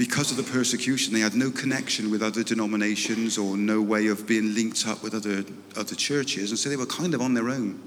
Because 0.00 0.30
of 0.30 0.38
the 0.38 0.50
persecution, 0.50 1.12
they 1.12 1.20
had 1.20 1.34
no 1.34 1.50
connection 1.50 2.10
with 2.10 2.22
other 2.22 2.42
denominations 2.42 3.36
or 3.36 3.58
no 3.58 3.82
way 3.82 4.06
of 4.06 4.26
being 4.26 4.54
linked 4.54 4.88
up 4.88 5.02
with 5.02 5.12
other, 5.12 5.44
other 5.76 5.94
churches, 5.94 6.48
and 6.48 6.58
so 6.58 6.70
they 6.70 6.76
were 6.78 6.86
kind 6.86 7.12
of 7.12 7.20
on 7.20 7.34
their 7.34 7.50
own. 7.50 7.78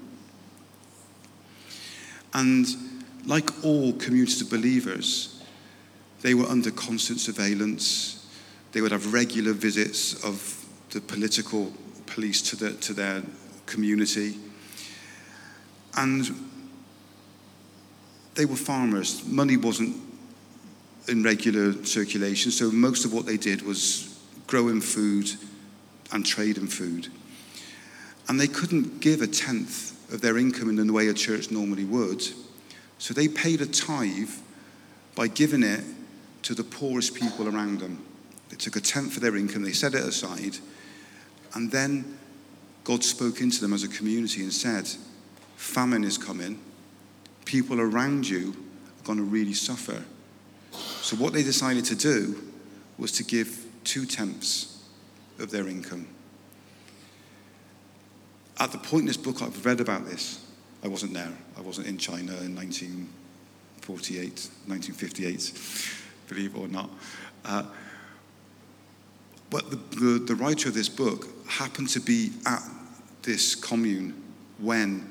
And 2.35 2.67
like 3.25 3.65
all 3.65 3.93
communities 3.93 4.41
of 4.41 4.51
believers, 4.51 5.43
they 6.21 6.35
were 6.35 6.45
under 6.45 6.69
constant 6.69 7.19
surveillance. 7.19 8.31
They 8.73 8.81
would 8.81 8.91
have 8.91 9.11
regular 9.11 9.53
visits 9.53 10.23
of 10.23 10.67
the 10.91 11.01
political 11.01 11.73
police 12.05 12.43
to, 12.43 12.55
the, 12.55 12.73
to 12.73 12.93
their 12.93 13.23
community. 13.65 14.37
And 15.97 16.29
they 18.35 18.45
were 18.45 18.55
farmers. 18.55 19.25
Money 19.25 19.57
wasn't 19.57 20.12
in 21.07 21.23
regular 21.23 21.73
circulation, 21.85 22.51
so 22.51 22.71
most 22.71 23.05
of 23.05 23.13
what 23.13 23.25
they 23.25 23.37
did 23.37 23.61
was 23.61 24.19
growing 24.47 24.81
food 24.81 25.29
and 26.11 26.25
trade 26.25 26.57
in 26.57 26.67
food. 26.67 27.07
And 28.29 28.39
they 28.39 28.47
couldn't 28.47 29.01
give 29.01 29.21
a 29.21 29.27
tenth 29.27 30.13
of 30.13 30.21
their 30.21 30.37
income 30.37 30.69
in 30.69 30.87
the 30.87 30.93
way 30.93 31.07
a 31.07 31.13
church 31.13 31.51
normally 31.51 31.85
would. 31.85 32.23
So 32.97 33.13
they 33.13 33.27
paid 33.27 33.61
a 33.61 33.65
tithe 33.65 34.29
by 35.15 35.27
giving 35.27 35.63
it 35.63 35.83
to 36.43 36.53
the 36.53 36.63
poorest 36.63 37.15
people 37.15 37.47
around 37.47 37.79
them. 37.79 38.03
They 38.49 38.55
took 38.55 38.75
a 38.75 38.81
tenth 38.81 39.15
of 39.15 39.21
their 39.21 39.35
income, 39.35 39.63
they 39.63 39.71
set 39.71 39.95
it 39.95 40.03
aside, 40.03 40.57
and 41.53 41.71
then 41.71 42.17
God 42.83 43.03
spoke 43.03 43.41
into 43.41 43.61
them 43.61 43.73
as 43.73 43.83
a 43.83 43.87
community 43.87 44.41
and 44.41 44.53
said, 44.53 44.87
Famine 45.55 46.03
is 46.03 46.17
coming. 46.17 46.59
People 47.45 47.79
around 47.79 48.27
you 48.27 48.49
are 48.99 49.05
going 49.05 49.17
to 49.17 49.23
really 49.23 49.53
suffer. 49.53 50.03
So, 50.73 51.15
what 51.15 51.33
they 51.33 51.43
decided 51.43 51.85
to 51.85 51.95
do 51.95 52.41
was 52.97 53.11
to 53.13 53.23
give 53.23 53.65
two 53.83 54.05
tenths 54.05 54.83
of 55.39 55.51
their 55.51 55.67
income. 55.67 56.07
At 58.59 58.71
the 58.71 58.77
point 58.77 59.01
in 59.01 59.07
this 59.07 59.17
book, 59.17 59.41
I've 59.41 59.65
read 59.65 59.81
about 59.81 60.05
this. 60.05 60.45
I 60.83 60.87
wasn't 60.87 61.13
there. 61.13 61.31
I 61.57 61.61
wasn't 61.61 61.87
in 61.87 61.97
China 61.97 62.33
in 62.41 62.55
1948, 62.55 64.49
1958, 64.67 65.53
believe 66.27 66.55
it 66.55 66.59
or 66.59 66.67
not. 66.67 66.89
Uh, 67.45 67.63
but 69.49 69.69
the, 69.69 69.75
the, 69.97 70.19
the 70.19 70.35
writer 70.35 70.69
of 70.69 70.75
this 70.75 70.89
book 70.89 71.27
happened 71.47 71.89
to 71.89 71.99
be 71.99 72.31
at 72.45 72.61
this 73.21 73.55
commune 73.55 74.21
when 74.57 75.09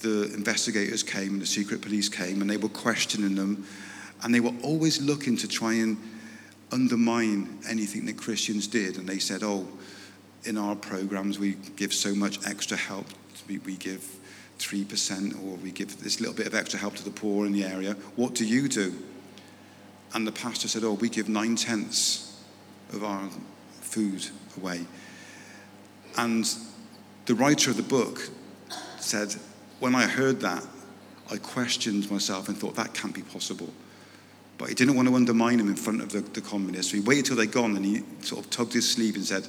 the 0.00 0.32
investigators 0.34 1.02
came 1.02 1.34
and 1.34 1.42
the 1.42 1.46
secret 1.46 1.82
police 1.82 2.08
came 2.08 2.40
and 2.40 2.48
they 2.48 2.56
were 2.56 2.68
questioning 2.68 3.34
them 3.34 3.66
and 4.22 4.34
they 4.34 4.40
were 4.40 4.54
always 4.62 5.00
looking 5.00 5.36
to 5.38 5.48
try 5.48 5.74
and 5.74 5.96
undermine 6.72 7.58
anything 7.68 8.06
that 8.06 8.16
Christians 8.16 8.66
did. 8.66 8.96
And 8.96 9.08
they 9.08 9.18
said, 9.18 9.42
oh, 9.42 9.66
in 10.44 10.56
our 10.56 10.76
programs, 10.76 11.38
we 11.38 11.56
give 11.76 11.92
so 11.92 12.14
much 12.14 12.38
extra 12.46 12.76
help. 12.76 13.06
We, 13.48 13.58
we 13.58 13.76
give 13.76 14.04
3% 14.58 15.34
or 15.42 15.56
we 15.56 15.70
give 15.70 16.02
this 16.02 16.20
little 16.20 16.34
bit 16.34 16.46
of 16.46 16.54
extra 16.54 16.78
help 16.78 16.94
to 16.96 17.04
the 17.04 17.10
poor 17.10 17.46
in 17.46 17.52
the 17.52 17.64
area. 17.64 17.94
What 18.16 18.34
do 18.34 18.44
you 18.44 18.68
do? 18.68 18.94
And 20.12 20.26
the 20.26 20.32
pastor 20.32 20.68
said, 20.68 20.84
oh, 20.84 20.94
we 20.94 21.08
give 21.08 21.28
nine 21.28 21.56
tenths 21.56 22.42
of 22.92 23.04
our 23.04 23.28
food 23.80 24.26
away. 24.56 24.86
And 26.16 26.48
the 27.26 27.34
writer 27.34 27.70
of 27.70 27.76
the 27.76 27.82
book 27.82 28.28
said, 28.98 29.34
when 29.78 29.94
I 29.94 30.06
heard 30.06 30.40
that, 30.40 30.64
I 31.30 31.36
questioned 31.36 32.10
myself 32.10 32.48
and 32.48 32.58
thought, 32.58 32.74
that 32.74 32.92
can't 32.92 33.14
be 33.14 33.22
possible. 33.22 33.72
But 34.60 34.68
he 34.68 34.74
didn't 34.74 34.94
want 34.94 35.08
to 35.08 35.14
undermine 35.14 35.58
him 35.58 35.68
in 35.68 35.74
front 35.74 36.02
of 36.02 36.10
the, 36.10 36.20
the 36.20 36.42
communists. 36.42 36.92
So 36.92 36.98
he 36.98 37.02
waited 37.02 37.24
till 37.24 37.36
they'd 37.36 37.50
gone 37.50 37.76
and 37.76 37.84
he 37.84 38.02
sort 38.20 38.44
of 38.44 38.50
tugged 38.50 38.74
his 38.74 38.86
sleeve 38.86 39.14
and 39.14 39.24
said, 39.24 39.48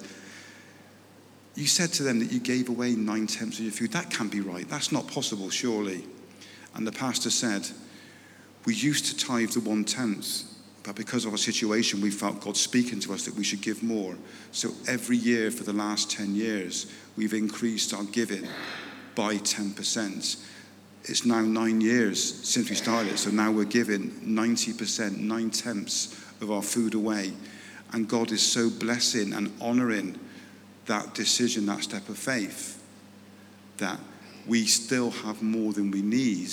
You 1.54 1.68
said 1.68 1.90
to 1.94 2.04
them 2.04 2.20
that 2.20 2.32
you 2.32 2.40
gave 2.40 2.70
away 2.70 2.92
nine 2.92 3.28
tenths 3.28 3.60
of 3.60 3.66
your 3.66 3.74
food. 3.74 3.92
That 3.92 4.10
can't 4.10 4.32
be 4.32 4.40
right. 4.40 4.68
That's 4.70 4.94
not 4.94 5.10
possible, 5.10 5.50
surely. 5.50 6.06
And 6.76 6.88
the 6.88 6.94
pastor 6.94 7.30
said, 7.30 7.68
We 8.66 8.74
used 8.74 9.06
to 9.08 9.18
tithe 9.18 9.50
the 9.50 9.60
one 9.60 9.84
tenth, 9.84 10.44
but 10.84 10.96
because 10.96 11.26
of 11.26 11.34
our 11.34 11.38
situation, 11.38 12.00
we 12.00 12.10
felt 12.10 12.40
God 12.40 12.56
speaking 12.56 13.02
to 13.02 13.12
us 13.12 13.26
that 13.26 13.36
we 13.36 13.44
should 13.44 13.62
give 13.62 13.84
more. 13.84 14.16
So 14.54 14.72
every 14.88 15.18
year 15.18 15.52
for 15.52 15.66
the 15.66 15.74
last 15.74 16.10
10 16.10 16.36
years, 16.36 16.90
we've 17.18 17.34
increased 17.34 17.94
our 17.94 18.06
giving 18.06 18.48
by 19.16 19.36
10%. 19.36 20.38
It's 21.06 21.26
now 21.26 21.42
nine 21.42 21.82
years 21.82 22.48
since 22.48 22.70
we 22.70 22.76
started, 22.76 23.18
so 23.18 23.32
now 23.32 23.52
we're 23.52 23.66
giving 23.66 24.12
90%, 24.22 25.18
nine 25.18 25.50
tenths 25.50 26.16
of 26.42 26.52
our 26.52 26.62
food 26.62 26.94
away. 26.94 27.34
And 27.92 28.08
God 28.08 28.32
is 28.32 28.42
so 28.42 28.70
blessing 28.70 29.34
and 29.34 29.52
honoring 29.60 30.20
that 30.86 31.14
decision, 31.14 31.66
that 31.66 31.84
step 31.84 32.08
of 32.08 32.18
faith, 32.18 32.82
that 33.78 34.00
we 34.48 34.66
still 34.66 35.12
have 35.12 35.42
more 35.42 35.74
than 35.74 35.92
we 35.92 36.02
need, 36.02 36.50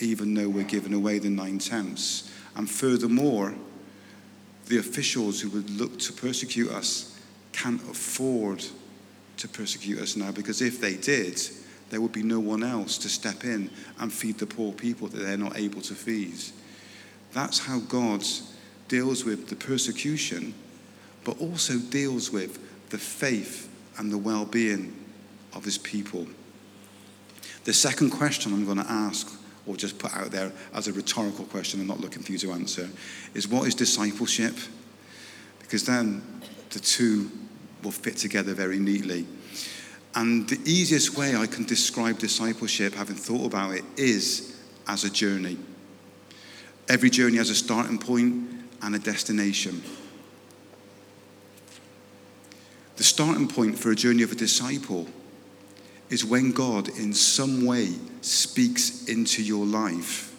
even 0.00 0.34
though 0.34 0.48
we're 0.48 0.64
giving 0.64 0.92
away 0.92 1.18
the 1.18 1.30
nine 1.30 1.58
tenths. 1.58 2.30
And 2.56 2.68
furthermore, 2.68 3.54
the 4.66 4.78
officials 4.78 5.40
who 5.40 5.50
would 5.50 5.70
look 5.70 5.98
to 6.00 6.12
persecute 6.12 6.70
us 6.70 7.18
can't 7.52 7.82
afford 7.82 8.64
to 9.36 9.48
persecute 9.48 9.98
us 10.00 10.16
now 10.16 10.32
because 10.32 10.62
if 10.62 10.80
they 10.80 10.96
did, 10.96 11.40
there 11.90 12.00
would 12.00 12.12
be 12.12 12.22
no 12.22 12.40
one 12.40 12.62
else 12.62 12.98
to 12.98 13.08
step 13.08 13.44
in 13.44 13.70
and 13.98 14.12
feed 14.12 14.38
the 14.38 14.46
poor 14.46 14.72
people 14.72 15.08
that 15.08 15.18
they're 15.18 15.36
not 15.36 15.56
able 15.56 15.80
to 15.82 15.94
feed. 15.94 16.38
That's 17.32 17.58
how 17.58 17.80
God 17.80 18.24
deals 18.88 19.24
with 19.24 19.48
the 19.48 19.56
persecution, 19.56 20.54
but 21.24 21.40
also 21.40 21.78
deals 21.78 22.30
with 22.30 22.58
the 22.90 22.98
faith 22.98 23.68
and 23.98 24.12
the 24.12 24.18
well 24.18 24.44
being 24.44 24.94
of 25.52 25.64
his 25.64 25.78
people. 25.78 26.26
The 27.64 27.72
second 27.72 28.10
question 28.10 28.52
I'm 28.52 28.64
going 28.64 28.78
to 28.78 28.90
ask, 28.90 29.40
or 29.66 29.76
just 29.76 29.98
put 29.98 30.14
out 30.14 30.30
there 30.30 30.52
as 30.74 30.88
a 30.88 30.92
rhetorical 30.92 31.46
question, 31.46 31.80
I'm 31.80 31.86
not 31.86 32.00
looking 32.00 32.22
for 32.22 32.32
you 32.32 32.38
to 32.38 32.52
answer, 32.52 32.88
is 33.32 33.48
what 33.48 33.66
is 33.66 33.74
discipleship? 33.74 34.54
Because 35.60 35.84
then 35.86 36.22
the 36.70 36.80
two 36.80 37.30
will 37.82 37.90
fit 37.90 38.16
together 38.16 38.52
very 38.52 38.78
neatly. 38.78 39.26
And 40.14 40.48
the 40.48 40.60
easiest 40.64 41.16
way 41.16 41.34
I 41.34 41.46
can 41.46 41.64
describe 41.64 42.18
discipleship, 42.18 42.94
having 42.94 43.16
thought 43.16 43.46
about 43.46 43.74
it, 43.74 43.84
is 43.96 44.60
as 44.86 45.04
a 45.04 45.10
journey. 45.10 45.58
Every 46.88 47.10
journey 47.10 47.38
has 47.38 47.50
a 47.50 47.54
starting 47.54 47.98
point 47.98 48.48
and 48.82 48.94
a 48.94 48.98
destination. 48.98 49.82
The 52.96 53.04
starting 53.04 53.48
point 53.48 53.78
for 53.78 53.90
a 53.90 53.96
journey 53.96 54.22
of 54.22 54.30
a 54.30 54.36
disciple 54.36 55.08
is 56.10 56.24
when 56.24 56.52
God, 56.52 56.88
in 56.90 57.12
some 57.12 57.66
way, 57.66 57.88
speaks 58.20 59.08
into 59.08 59.42
your 59.42 59.66
life 59.66 60.32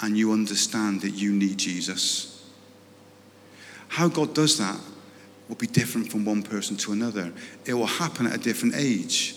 and 0.00 0.16
you 0.16 0.32
understand 0.32 1.02
that 1.02 1.10
you 1.10 1.32
need 1.32 1.58
Jesus. 1.58 2.48
How 3.88 4.08
God 4.08 4.34
does 4.34 4.58
that 4.58 4.78
will 5.48 5.56
be 5.56 5.66
different 5.66 6.10
from 6.10 6.24
one 6.24 6.42
person 6.42 6.76
to 6.78 6.92
another. 6.92 7.32
It 7.66 7.74
will 7.74 7.86
happen 7.86 8.26
at 8.26 8.34
a 8.34 8.38
different 8.38 8.74
age. 8.76 9.36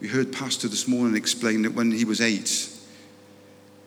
We 0.00 0.08
heard 0.08 0.32
Pastor 0.32 0.68
this 0.68 0.88
morning 0.88 1.16
explain 1.16 1.62
that 1.62 1.74
when 1.74 1.90
he 1.90 2.04
was 2.04 2.20
eight, 2.20 2.68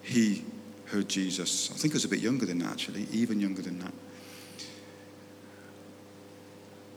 he 0.02 0.44
heard 0.86 1.08
Jesus. 1.10 1.72
I 1.72 1.76
think 1.76 1.94
it 1.94 1.96
was 1.96 2.06
a 2.06 2.10
bit 2.10 2.20
younger 2.20 2.46
than 2.46 2.60
that, 2.60 2.72
actually, 2.72 3.08
even 3.12 3.40
younger 3.40 3.62
than 3.62 3.80
that. 3.80 3.94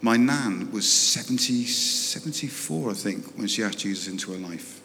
My 0.02 0.16
nan 0.16 0.70
was 0.70 0.90
70, 0.90 1.64
74, 1.64 2.90
I 2.90 2.94
think, 2.94 3.38
when 3.38 3.48
she 3.48 3.62
asked 3.62 3.78
Jesus 3.78 4.09
into 4.09 4.33
her 4.33 4.38
life. 4.38 4.81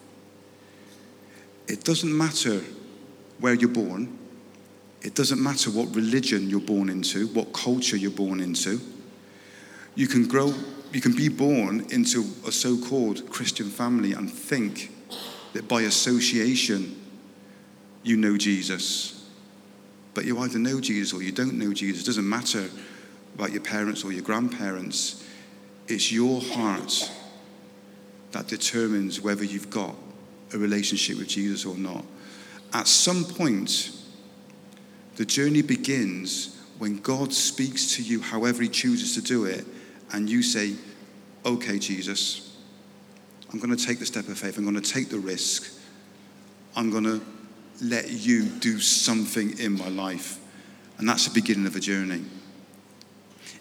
It 1.67 1.83
doesn't 1.83 2.15
matter 2.15 2.61
where 3.39 3.53
you're 3.53 3.69
born, 3.69 4.17
it 5.01 5.15
doesn't 5.15 5.41
matter 5.41 5.71
what 5.71 5.93
religion 5.95 6.49
you're 6.49 6.59
born 6.59 6.89
into, 6.89 7.27
what 7.27 7.53
culture 7.53 7.97
you're 7.97 8.11
born 8.11 8.39
into. 8.39 8.79
You 9.95 10.07
can 10.07 10.27
grow, 10.27 10.53
you 10.93 11.01
can 11.01 11.15
be 11.15 11.27
born 11.27 11.85
into 11.89 12.25
a 12.47 12.51
so 12.51 12.77
called 12.77 13.29
Christian 13.29 13.69
family 13.69 14.13
and 14.13 14.31
think 14.31 14.91
that 15.53 15.67
by 15.67 15.81
association 15.81 16.97
you 18.03 18.17
know 18.17 18.37
Jesus. 18.37 19.29
But 20.13 20.25
you 20.25 20.39
either 20.39 20.59
know 20.59 20.79
Jesus 20.79 21.13
or 21.13 21.21
you 21.21 21.31
don't 21.31 21.57
know 21.57 21.73
Jesus. 21.73 22.03
It 22.03 22.05
doesn't 22.05 22.27
matter 22.27 22.69
about 23.35 23.51
your 23.51 23.61
parents 23.61 24.03
or 24.03 24.11
your 24.11 24.23
grandparents. 24.23 25.25
It's 25.87 26.11
your 26.11 26.41
heart 26.41 27.11
that 28.31 28.47
determines 28.47 29.21
whether 29.21 29.43
you've 29.43 29.69
got 29.69 29.95
a 30.53 30.57
relationship 30.57 31.17
with 31.17 31.27
Jesus 31.27 31.65
or 31.65 31.77
not. 31.77 32.05
At 32.73 32.87
some 32.87 33.25
point, 33.25 33.91
the 35.17 35.25
journey 35.25 35.61
begins 35.61 36.57
when 36.77 36.97
God 36.97 37.33
speaks 37.33 37.95
to 37.95 38.03
you 38.03 38.21
however 38.21 38.63
He 38.63 38.69
chooses 38.69 39.13
to 39.15 39.21
do 39.21 39.45
it 39.45 39.65
and 40.13 40.29
you 40.29 40.43
say, 40.43 40.75
okay, 41.45 41.79
Jesus, 41.79 42.57
I'm 43.51 43.59
going 43.59 43.75
to 43.75 43.85
take 43.85 43.99
the 43.99 44.05
step 44.05 44.27
of 44.27 44.37
faith, 44.37 44.57
I'm 44.57 44.63
going 44.63 44.81
to 44.81 44.93
take 44.93 45.09
the 45.09 45.19
risk, 45.19 45.79
I'm 46.75 46.89
going 46.89 47.03
to 47.03 47.21
let 47.81 48.09
you 48.09 48.45
do 48.45 48.79
something 48.79 49.57
in 49.59 49.77
my 49.77 49.89
life. 49.89 50.37
And 50.97 51.09
that's 51.09 51.27
the 51.27 51.33
beginning 51.33 51.65
of 51.65 51.75
a 51.75 51.79
journey. 51.79 52.23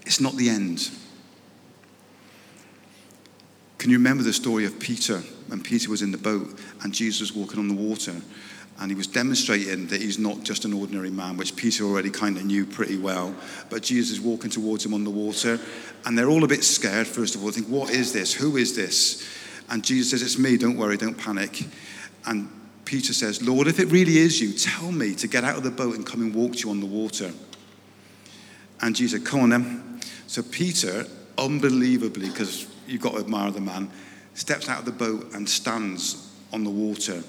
It's 0.02 0.20
not 0.20 0.36
the 0.36 0.50
end. 0.50 0.90
Can 3.78 3.90
you 3.90 3.96
remember 3.96 4.22
the 4.22 4.32
story 4.32 4.66
of 4.66 4.78
Peter 4.78 5.20
when 5.46 5.62
Peter 5.62 5.88
was 5.88 6.02
in 6.02 6.10
the 6.10 6.18
boat 6.18 6.58
and 6.82 6.92
Jesus 6.92 7.20
was 7.20 7.32
walking 7.32 7.58
on 7.58 7.68
the 7.68 7.74
water? 7.74 8.14
And 8.78 8.90
he 8.90 8.96
was 8.96 9.06
demonstrating 9.06 9.88
that 9.88 10.00
he's 10.00 10.18
not 10.18 10.42
just 10.42 10.64
an 10.64 10.72
ordinary 10.72 11.10
man, 11.10 11.36
which 11.36 11.54
Peter 11.54 11.84
already 11.84 12.10
kind 12.10 12.36
of 12.36 12.44
knew 12.44 12.64
pretty 12.64 12.96
well. 12.96 13.34
But 13.68 13.82
Jesus 13.82 14.18
is 14.18 14.20
walking 14.20 14.50
towards 14.50 14.86
him 14.86 14.94
on 14.94 15.04
the 15.04 15.10
water, 15.10 15.58
and 16.06 16.16
they're 16.16 16.30
all 16.30 16.44
a 16.44 16.48
bit 16.48 16.64
scared, 16.64 17.06
first 17.06 17.34
of 17.34 17.42
all, 17.42 17.50
think, 17.50 17.68
What 17.68 17.90
is 17.90 18.12
this? 18.12 18.32
Who 18.32 18.56
is 18.56 18.74
this? 18.74 19.28
And 19.68 19.84
Jesus 19.84 20.10
says, 20.10 20.22
It's 20.22 20.38
me, 20.38 20.56
don't 20.56 20.76
worry, 20.76 20.96
don't 20.96 21.18
panic. 21.18 21.66
And 22.26 22.50
Peter 22.84 23.12
says, 23.12 23.42
Lord, 23.42 23.68
if 23.68 23.78
it 23.78 23.86
really 23.86 24.18
is 24.18 24.40
you, 24.40 24.52
tell 24.52 24.90
me 24.90 25.14
to 25.14 25.28
get 25.28 25.44
out 25.44 25.56
of 25.56 25.62
the 25.62 25.70
boat 25.70 25.94
and 25.94 26.04
come 26.04 26.22
and 26.22 26.34
walk 26.34 26.54
to 26.54 26.58
you 26.58 26.70
on 26.70 26.80
the 26.80 26.86
water. 26.86 27.32
And 28.80 28.96
Jesus 28.96 29.20
said, 29.20 29.28
Come 29.28 29.40
on 29.40 29.50
then. 29.50 30.00
So 30.26 30.42
Peter, 30.42 31.06
unbelievably, 31.38 32.30
because 32.30 32.66
you've 32.86 33.02
got 33.02 33.12
to 33.12 33.18
admire 33.18 33.50
the 33.50 33.60
man, 33.60 33.90
steps 34.34 34.68
out 34.68 34.80
of 34.80 34.84
the 34.86 34.92
boat 34.92 35.32
and 35.34 35.48
stands 35.48 36.32
on 36.52 36.64
the 36.64 36.70
water. 36.70 37.22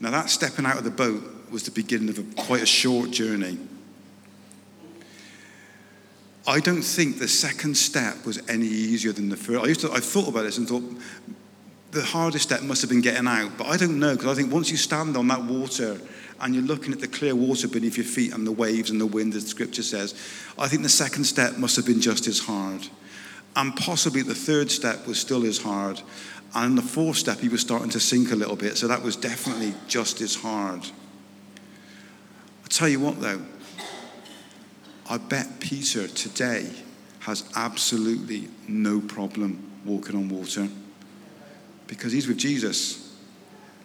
Now, 0.00 0.10
that 0.10 0.30
stepping 0.30 0.64
out 0.64 0.78
of 0.78 0.84
the 0.84 0.90
boat 0.90 1.50
was 1.50 1.64
the 1.64 1.70
beginning 1.70 2.08
of 2.08 2.18
a, 2.18 2.42
quite 2.42 2.62
a 2.62 2.66
short 2.66 3.10
journey. 3.10 3.58
I 6.46 6.60
don't 6.60 6.82
think 6.82 7.18
the 7.18 7.28
second 7.28 7.76
step 7.76 8.24
was 8.24 8.40
any 8.48 8.66
easier 8.66 9.12
than 9.12 9.28
the 9.28 9.36
first. 9.36 9.62
I 9.62 9.66
used 9.68 9.80
to, 9.80 9.92
I 9.92 10.00
thought 10.00 10.28
about 10.28 10.42
this 10.42 10.56
and 10.56 10.66
thought 10.66 10.84
the 11.90 12.02
hardest 12.02 12.44
step 12.44 12.62
must 12.62 12.80
have 12.80 12.90
been 12.90 13.00
getting 13.00 13.26
out, 13.26 13.58
but 13.58 13.66
I 13.66 13.76
don't 13.76 13.98
know 13.98 14.14
because 14.14 14.30
I 14.30 14.40
think 14.40 14.52
once 14.52 14.70
you 14.70 14.76
stand 14.76 15.16
on 15.16 15.28
that 15.28 15.42
water 15.44 16.00
and 16.40 16.54
you're 16.54 16.64
looking 16.64 16.92
at 16.92 17.00
the 17.00 17.08
clear 17.08 17.34
water 17.34 17.68
beneath 17.68 17.96
your 17.96 18.06
feet 18.06 18.32
and 18.32 18.46
the 18.46 18.52
waves 18.52 18.90
and 18.90 19.00
the 19.00 19.06
wind, 19.06 19.34
as 19.34 19.46
scripture 19.46 19.82
says, 19.82 20.14
I 20.58 20.68
think 20.68 20.82
the 20.82 20.88
second 20.88 21.24
step 21.24 21.56
must 21.56 21.76
have 21.76 21.86
been 21.86 22.00
just 22.00 22.26
as 22.26 22.38
hard. 22.38 22.88
And 23.56 23.74
possibly 23.76 24.22
the 24.22 24.34
third 24.34 24.70
step 24.70 25.06
was 25.06 25.18
still 25.18 25.44
as 25.44 25.58
hard. 25.58 26.00
And 26.54 26.78
the 26.78 26.82
fourth 26.82 27.16
step, 27.16 27.38
he 27.38 27.48
was 27.48 27.60
starting 27.60 27.90
to 27.90 28.00
sink 28.00 28.32
a 28.32 28.36
little 28.36 28.56
bit, 28.56 28.76
so 28.76 28.88
that 28.88 29.02
was 29.02 29.16
definitely 29.16 29.74
just 29.86 30.20
as 30.20 30.34
hard. 30.34 30.82
I 32.64 32.68
tell 32.68 32.88
you 32.88 33.00
what, 33.00 33.20
though, 33.20 33.42
I 35.08 35.18
bet 35.18 35.60
Peter 35.60 36.08
today 36.08 36.70
has 37.20 37.44
absolutely 37.54 38.48
no 38.66 39.00
problem 39.00 39.70
walking 39.84 40.16
on 40.16 40.28
water 40.28 40.68
because 41.86 42.12
he's 42.12 42.26
with 42.26 42.38
Jesus, 42.38 43.16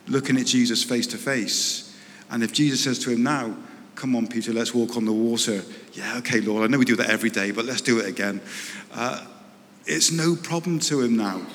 looking 0.08 0.38
at 0.38 0.46
Jesus 0.46 0.84
face 0.84 1.08
to 1.08 1.18
face. 1.18 1.98
And 2.30 2.44
if 2.44 2.54
Jesus 2.54 2.84
says 2.84 3.00
to 3.00 3.12
him 3.12 3.24
now, 3.24 3.56
Come 3.96 4.16
on, 4.16 4.28
Peter, 4.28 4.52
let's 4.54 4.74
walk 4.74 4.98
on 4.98 5.06
the 5.06 5.14
water. 5.14 5.64
Yeah, 5.94 6.18
okay, 6.18 6.42
Lord, 6.42 6.64
I 6.64 6.68
know 6.68 6.80
we 6.80 6.86
do 6.86 6.96
that 6.96 7.10
every 7.10 7.30
day, 7.30 7.52
but 7.52 7.66
let's 7.66 7.82
do 7.82 8.00
it 8.00 8.08
again. 8.08 8.42
Uh, 8.92 9.24
it's 9.86 10.12
no 10.12 10.36
problem 10.36 10.80
to 10.80 11.02
him 11.02 11.16
now. 11.16 11.46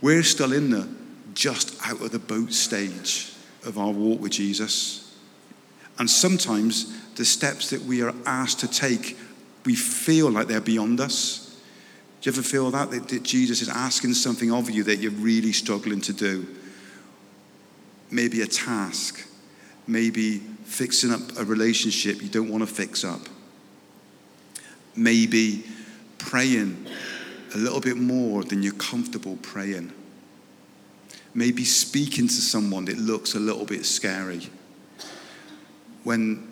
We're 0.00 0.22
still 0.22 0.52
in 0.52 0.70
the 0.70 0.88
just 1.34 1.76
out 1.86 2.00
of 2.00 2.12
the 2.12 2.18
boat 2.18 2.52
stage 2.52 3.32
of 3.64 3.78
our 3.78 3.90
walk 3.90 4.20
with 4.20 4.32
Jesus. 4.32 5.14
And 5.98 6.08
sometimes 6.08 6.94
the 7.14 7.24
steps 7.24 7.70
that 7.70 7.82
we 7.82 8.02
are 8.02 8.14
asked 8.24 8.60
to 8.60 8.68
take 8.68 9.16
we 9.66 9.74
feel 9.74 10.30
like 10.30 10.46
they're 10.46 10.60
beyond 10.60 11.00
us. 11.00 11.60
Do 12.20 12.30
you 12.30 12.32
ever 12.32 12.42
feel 12.42 12.70
that? 12.70 12.90
that? 12.92 13.08
That 13.08 13.22
Jesus 13.24 13.60
is 13.60 13.68
asking 13.68 14.14
something 14.14 14.52
of 14.52 14.70
you 14.70 14.84
that 14.84 14.96
you're 14.96 15.10
really 15.10 15.52
struggling 15.52 16.00
to 16.02 16.12
do? 16.12 16.46
Maybe 18.10 18.40
a 18.42 18.46
task, 18.46 19.28
maybe 19.86 20.38
fixing 20.64 21.12
up 21.12 21.20
a 21.36 21.44
relationship 21.44 22.22
you 22.22 22.28
don't 22.28 22.48
want 22.48 22.66
to 22.66 22.72
fix 22.72 23.04
up, 23.04 23.22
maybe 24.94 25.64
praying 26.18 26.86
a 27.56 27.58
little 27.58 27.80
bit 27.80 27.96
more 27.96 28.44
than 28.44 28.62
you're 28.62 28.74
comfortable 28.74 29.38
praying, 29.40 29.90
maybe 31.32 31.64
speaking 31.64 32.26
to 32.26 32.34
someone 32.34 32.84
that 32.84 32.98
looks 32.98 33.34
a 33.34 33.40
little 33.40 33.64
bit 33.64 33.86
scary. 33.86 34.50
When 36.04 36.46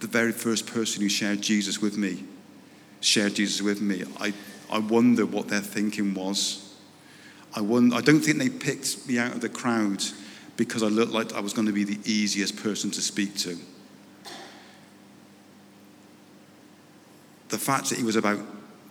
the 0.00 0.06
very 0.06 0.32
first 0.32 0.66
person 0.66 1.02
who 1.02 1.10
shared 1.10 1.42
Jesus 1.42 1.82
with 1.82 1.98
me 1.98 2.24
shared 3.00 3.34
Jesus 3.34 3.60
with 3.60 3.82
me, 3.82 4.04
I, 4.18 4.32
I 4.72 4.78
wonder 4.78 5.26
what 5.26 5.48
their 5.48 5.60
thinking 5.60 6.14
was. 6.14 6.74
I, 7.54 7.60
wonder, 7.60 7.94
I 7.94 8.00
don't 8.00 8.20
think 8.20 8.38
they 8.38 8.48
picked 8.48 9.06
me 9.06 9.18
out 9.18 9.32
of 9.32 9.42
the 9.42 9.50
crowd 9.50 10.02
because 10.56 10.82
I 10.82 10.86
looked 10.86 11.12
like 11.12 11.34
I 11.34 11.40
was 11.40 11.52
going 11.52 11.66
to 11.66 11.74
be 11.74 11.84
the 11.84 12.00
easiest 12.10 12.56
person 12.56 12.90
to 12.92 13.02
speak 13.02 13.36
to. 13.36 13.56
The 17.50 17.58
fact 17.58 17.90
that 17.90 17.98
he 17.98 18.04
was 18.04 18.16
about 18.16 18.40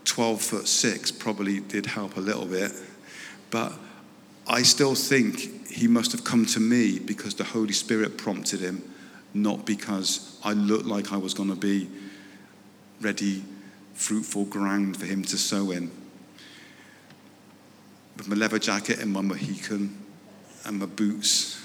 12 0.07 0.41
foot 0.41 0.67
six 0.67 1.11
probably 1.11 1.59
did 1.59 1.85
help 1.85 2.17
a 2.17 2.19
little 2.19 2.45
bit, 2.45 2.71
but 3.51 3.73
I 4.47 4.63
still 4.63 4.95
think 4.95 5.69
he 5.69 5.87
must 5.87 6.13
have 6.13 6.23
come 6.23 6.45
to 6.47 6.59
me 6.59 6.97
because 6.97 7.35
the 7.35 7.43
Holy 7.43 7.73
Spirit 7.73 8.17
prompted 8.17 8.61
him, 8.61 8.81
not 9.33 9.65
because 9.65 10.39
I 10.43 10.53
looked 10.53 10.85
like 10.85 11.11
I 11.11 11.17
was 11.17 11.33
going 11.33 11.49
to 11.49 11.55
be 11.55 11.89
ready 13.01 13.43
fruitful 13.93 14.45
ground 14.45 14.95
for 14.95 15.05
him 15.05 15.23
to 15.23 15.37
sow 15.37 15.71
in. 15.71 15.91
With 18.15 18.29
my 18.29 18.35
leather 18.35 18.59
jacket 18.59 18.99
and 18.99 19.11
my 19.11 19.21
Mohican 19.21 19.97
and 20.65 20.79
my 20.79 20.85
boots, 20.85 21.61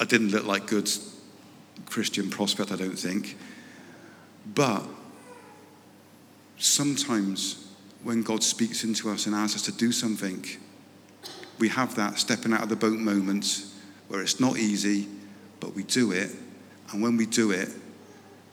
I 0.00 0.04
didn't 0.04 0.30
look 0.30 0.46
like 0.46 0.66
good 0.66 0.90
Christian 1.86 2.30
prospect, 2.30 2.72
I 2.72 2.76
don't 2.76 2.98
think. 2.98 3.36
But 4.54 4.84
sometimes 6.62 7.66
when 8.02 8.22
God 8.22 8.42
speaks 8.42 8.84
into 8.84 9.10
us 9.10 9.26
and 9.26 9.34
asks 9.34 9.56
us 9.56 9.62
to 9.62 9.72
do 9.72 9.92
something, 9.92 10.44
we 11.58 11.68
have 11.68 11.94
that 11.96 12.18
stepping 12.18 12.52
out 12.52 12.62
of 12.62 12.68
the 12.68 12.76
boat 12.76 12.98
moment 12.98 13.64
where 14.08 14.20
it's 14.20 14.40
not 14.40 14.58
easy, 14.58 15.08
but 15.60 15.74
we 15.74 15.84
do 15.84 16.12
it. 16.12 16.30
And 16.90 17.02
when 17.02 17.16
we 17.16 17.26
do 17.26 17.50
it, 17.50 17.68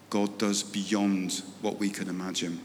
God 0.10 0.38
does 0.38 0.64
beyond 0.64 1.44
what 1.62 1.78
we 1.78 1.90
can 1.90 2.10
imagine. 2.10 2.60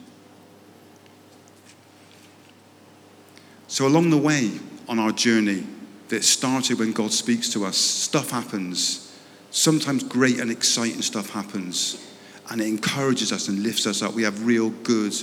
So, 3.67 3.87
along 3.87 4.11
the 4.11 4.19
way 4.19 4.53
on 4.89 4.99
our 4.99 5.13
journey 5.13 5.67
that 6.09 6.23
started 6.25 6.79
when 6.79 6.93
God 6.93 7.13
speaks 7.13 7.49
to 7.51 7.65
us, 7.65 7.77
stuff 7.77 8.31
happens. 8.31 9.19
Sometimes 9.51 10.05
great 10.05 10.41
and 10.41 10.51
exciting 10.51 11.03
stuff 11.03 11.31
happens, 11.31 12.14
and 12.51 12.61
it 12.61 12.67
encourages 12.67 13.33
us 13.33 13.49
and 13.49 13.63
lifts 13.63 13.87
us 13.87 14.03
up. 14.03 14.15
We 14.15 14.23
have 14.23 14.47
real 14.47 14.71
good 14.71 15.15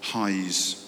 highs. 0.00 0.82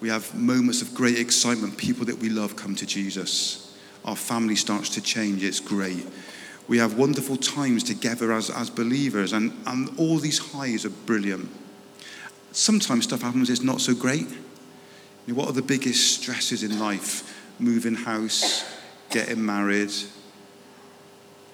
We 0.00 0.08
have 0.08 0.34
moments 0.34 0.82
of 0.82 0.94
great 0.94 1.18
excitement. 1.18 1.76
People 1.76 2.06
that 2.06 2.18
we 2.18 2.28
love 2.28 2.56
come 2.56 2.74
to 2.76 2.86
Jesus. 2.86 3.76
Our 4.04 4.16
family 4.16 4.56
starts 4.56 4.90
to 4.90 5.00
change. 5.00 5.42
It's 5.42 5.60
great. 5.60 6.06
We 6.66 6.78
have 6.78 6.98
wonderful 6.98 7.36
times 7.36 7.84
together 7.84 8.32
as, 8.32 8.50
as 8.50 8.70
believers, 8.70 9.32
and, 9.32 9.52
and 9.66 9.90
all 9.98 10.18
these 10.18 10.38
highs 10.38 10.84
are 10.84 10.90
brilliant. 10.90 11.50
Sometimes 12.52 13.04
stuff 13.04 13.22
happens 13.22 13.50
it's 13.50 13.62
not 13.62 13.80
so 13.80 13.94
great. 13.94 14.28
You 15.26 15.34
know, 15.34 15.34
what 15.34 15.48
are 15.48 15.52
the 15.52 15.62
biggest 15.62 16.20
stresses 16.20 16.62
in 16.62 16.78
life? 16.78 17.30
Moving 17.58 17.94
house, 17.94 18.64
getting 19.10 19.44
married, 19.44 19.92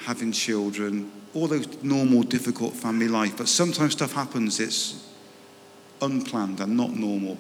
having 0.05 0.33
children, 0.33 1.11
all 1.35 1.47
those 1.47 1.83
normal, 1.83 2.23
difficult 2.23 2.75
family 2.75 3.09
life. 3.09 3.37
But 3.37 3.49
sometimes 3.49 3.93
stuff 3.93 4.13
happens, 4.13 4.59
it's 4.61 5.07
unplanned 6.03 6.61
and 6.61 6.77
not 6.77 6.91
normal. 6.91 7.39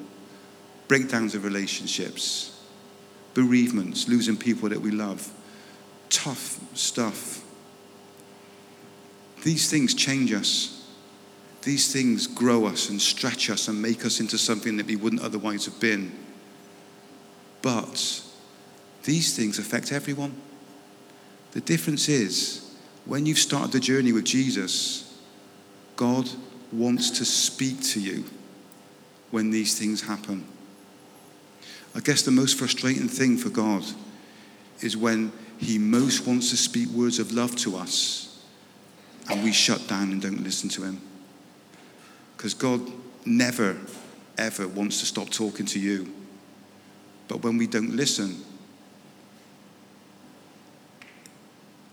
Breakdowns 0.89 1.35
of 1.35 1.45
relationships, 1.45 2.61
bereavements, 3.35 4.09
losing 4.09 4.37
people 4.37 4.69
that 4.69 4.81
we 4.81 4.91
love, 4.91 5.31
tough 6.09 6.61
stuff. 6.77 7.45
These 9.43 9.71
things 9.71 9.95
change 9.95 10.33
us. 10.33 10.77
These 11.63 11.93
things 11.93 12.27
grow 12.27 12.67
us 12.67 12.89
and 12.89 13.01
stretch 13.01 13.51
us 13.51 13.69
and 13.69 13.81
make 13.81 14.05
us 14.05 14.19
into 14.21 14.39
something 14.39 14.77
that 14.79 14.87
we 14.87 14.97
wouldn't 14.97 15.23
otherwise 15.23 15.67
have 15.67 15.79
been. 15.79 16.13
But 17.63 18.23
these 19.05 19.37
things 19.37 19.59
affect 19.59 19.93
everyone. 19.93 20.35
The 21.53 21.61
difference 21.61 22.09
is 22.09 22.75
when 23.05 23.27
you've 23.27 23.39
started 23.39 23.73
the 23.73 23.81
journey 23.81 24.13
with 24.13 24.25
Jesus, 24.25 25.19
God 25.97 26.29
wants 26.73 27.11
to 27.19 27.25
speak 27.25 27.83
to 27.83 28.01
you 28.01 28.25
when 29.31 29.51
these 29.51 29.79
things 29.79 30.03
happen. 30.03 30.45
I 31.95 32.01
guess 32.01 32.23
the 32.23 32.31
most 32.31 32.59
frustrating 32.59 33.09
thing 33.09 33.37
for 33.37 33.49
God 33.49 33.85
is 34.81 34.97
when 34.97 35.33
He 35.59 35.79
most 35.79 36.27
wants 36.27 36.51
to 36.51 36.57
speak 36.57 36.89
words 36.91 37.19
of 37.19 37.33
love 37.33 37.57
to 37.57 37.77
us 37.77 38.31
and 39.31 39.45
we 39.45 39.53
shut 39.53 39.87
down 39.87 40.11
and 40.11 40.21
don't 40.21 40.43
listen 40.43 40.69
to 40.71 40.83
him. 40.83 41.01
Because 42.37 42.55
God 42.55 42.81
never, 43.25 43.77
ever 44.37 44.67
wants 44.67 45.01
to 45.01 45.07
stop 45.07 45.31
talking 45.31 45.67
to 45.67 45.79
you. 45.79 46.13
But 47.29 47.43
when 47.43 47.57
we 47.57 47.67
don't 47.67 47.95
listen, 47.95 48.43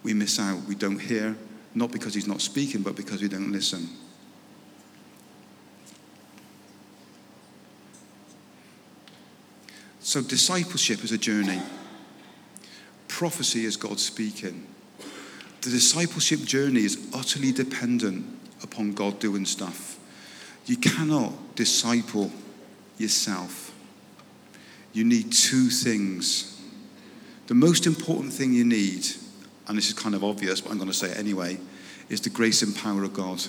we 0.07 0.13
miss 0.13 0.39
out. 0.39 0.63
We 0.63 0.75
don't 0.75 0.99
hear, 0.99 1.35
not 1.75 1.91
because 1.91 2.13
he's 2.13 2.27
not 2.27 2.39
speaking, 2.39 2.81
but 2.81 2.95
because 2.95 3.21
we 3.21 3.27
don't 3.27 3.51
listen. 3.51 3.89
So, 9.99 10.21
discipleship 10.21 11.03
is 11.03 11.11
a 11.11 11.17
journey. 11.17 11.61
Prophecy 13.09 13.65
is 13.65 13.75
God 13.75 13.99
speaking. 13.99 14.65
The 15.61 15.71
discipleship 15.71 16.39
journey 16.45 16.85
is 16.85 17.09
utterly 17.13 17.51
dependent 17.51 18.25
upon 18.63 18.93
God 18.93 19.19
doing 19.19 19.45
stuff. 19.45 19.99
You 20.67 20.77
cannot 20.77 21.33
disciple 21.55 22.31
yourself. 22.97 23.73
You 24.93 25.03
need 25.03 25.33
two 25.33 25.69
things. 25.69 26.61
The 27.47 27.55
most 27.55 27.85
important 27.85 28.31
thing 28.31 28.53
you 28.53 28.63
need, 28.63 29.05
and 29.67 29.77
this 29.77 29.87
is 29.87 29.93
kind 29.93 30.15
of 30.15 30.23
obvious, 30.23 30.61
but 30.61 30.71
I'm 30.71 30.77
going 30.77 30.89
to 30.89 30.95
say 30.95 31.09
it 31.09 31.17
anyway, 31.17 31.59
is 32.09 32.21
the 32.21 32.29
grace 32.29 32.61
and 32.61 32.75
power 32.75 33.03
of 33.03 33.13
God. 33.13 33.43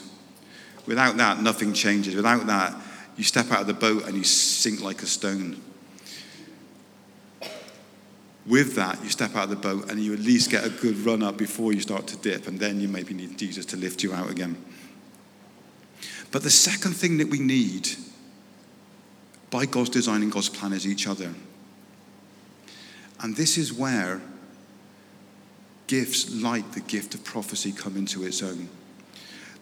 Without 0.86 1.16
that, 1.18 1.42
nothing 1.42 1.72
changes. 1.72 2.14
Without 2.14 2.46
that, 2.46 2.74
you 3.16 3.24
step 3.24 3.50
out 3.50 3.60
of 3.60 3.66
the 3.66 3.74
boat 3.74 4.06
and 4.06 4.16
you 4.16 4.24
sink 4.24 4.80
like 4.80 5.02
a 5.02 5.06
stone. 5.06 5.60
With 8.46 8.74
that, 8.76 9.02
you 9.02 9.10
step 9.10 9.36
out 9.36 9.44
of 9.44 9.50
the 9.50 9.56
boat 9.56 9.90
and 9.90 10.00
you 10.00 10.14
at 10.14 10.20
least 10.20 10.50
get 10.50 10.64
a 10.64 10.70
good 10.70 10.96
run 11.04 11.22
up 11.22 11.36
before 11.36 11.72
you 11.72 11.80
start 11.80 12.06
to 12.08 12.16
dip, 12.16 12.46
and 12.46 12.58
then 12.58 12.80
you 12.80 12.88
maybe 12.88 13.12
need 13.12 13.36
Jesus 13.36 13.66
to 13.66 13.76
lift 13.76 14.02
you 14.02 14.14
out 14.14 14.30
again. 14.30 14.56
But 16.30 16.42
the 16.42 16.50
second 16.50 16.92
thing 16.92 17.18
that 17.18 17.28
we 17.28 17.38
need 17.38 17.88
by 19.50 19.66
God's 19.66 19.90
design 19.90 20.22
and 20.22 20.32
God's 20.32 20.48
plan 20.48 20.72
is 20.72 20.86
each 20.86 21.06
other. 21.06 21.34
And 23.20 23.36
this 23.36 23.58
is 23.58 23.72
where 23.72 24.22
gifts 25.88 26.32
like 26.32 26.72
the 26.72 26.80
gift 26.80 27.14
of 27.14 27.24
prophecy 27.24 27.72
come 27.72 27.96
into 27.96 28.24
its 28.24 28.42
own. 28.42 28.68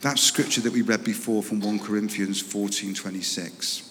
That 0.03 0.19
scripture 0.19 0.61
that 0.61 0.73
we 0.73 0.83
read 0.83 1.03
before 1.03 1.43
from 1.43 1.61
1 1.61 1.79
Corinthians 1.79 2.43
14 2.43 2.93
26. 2.93 3.85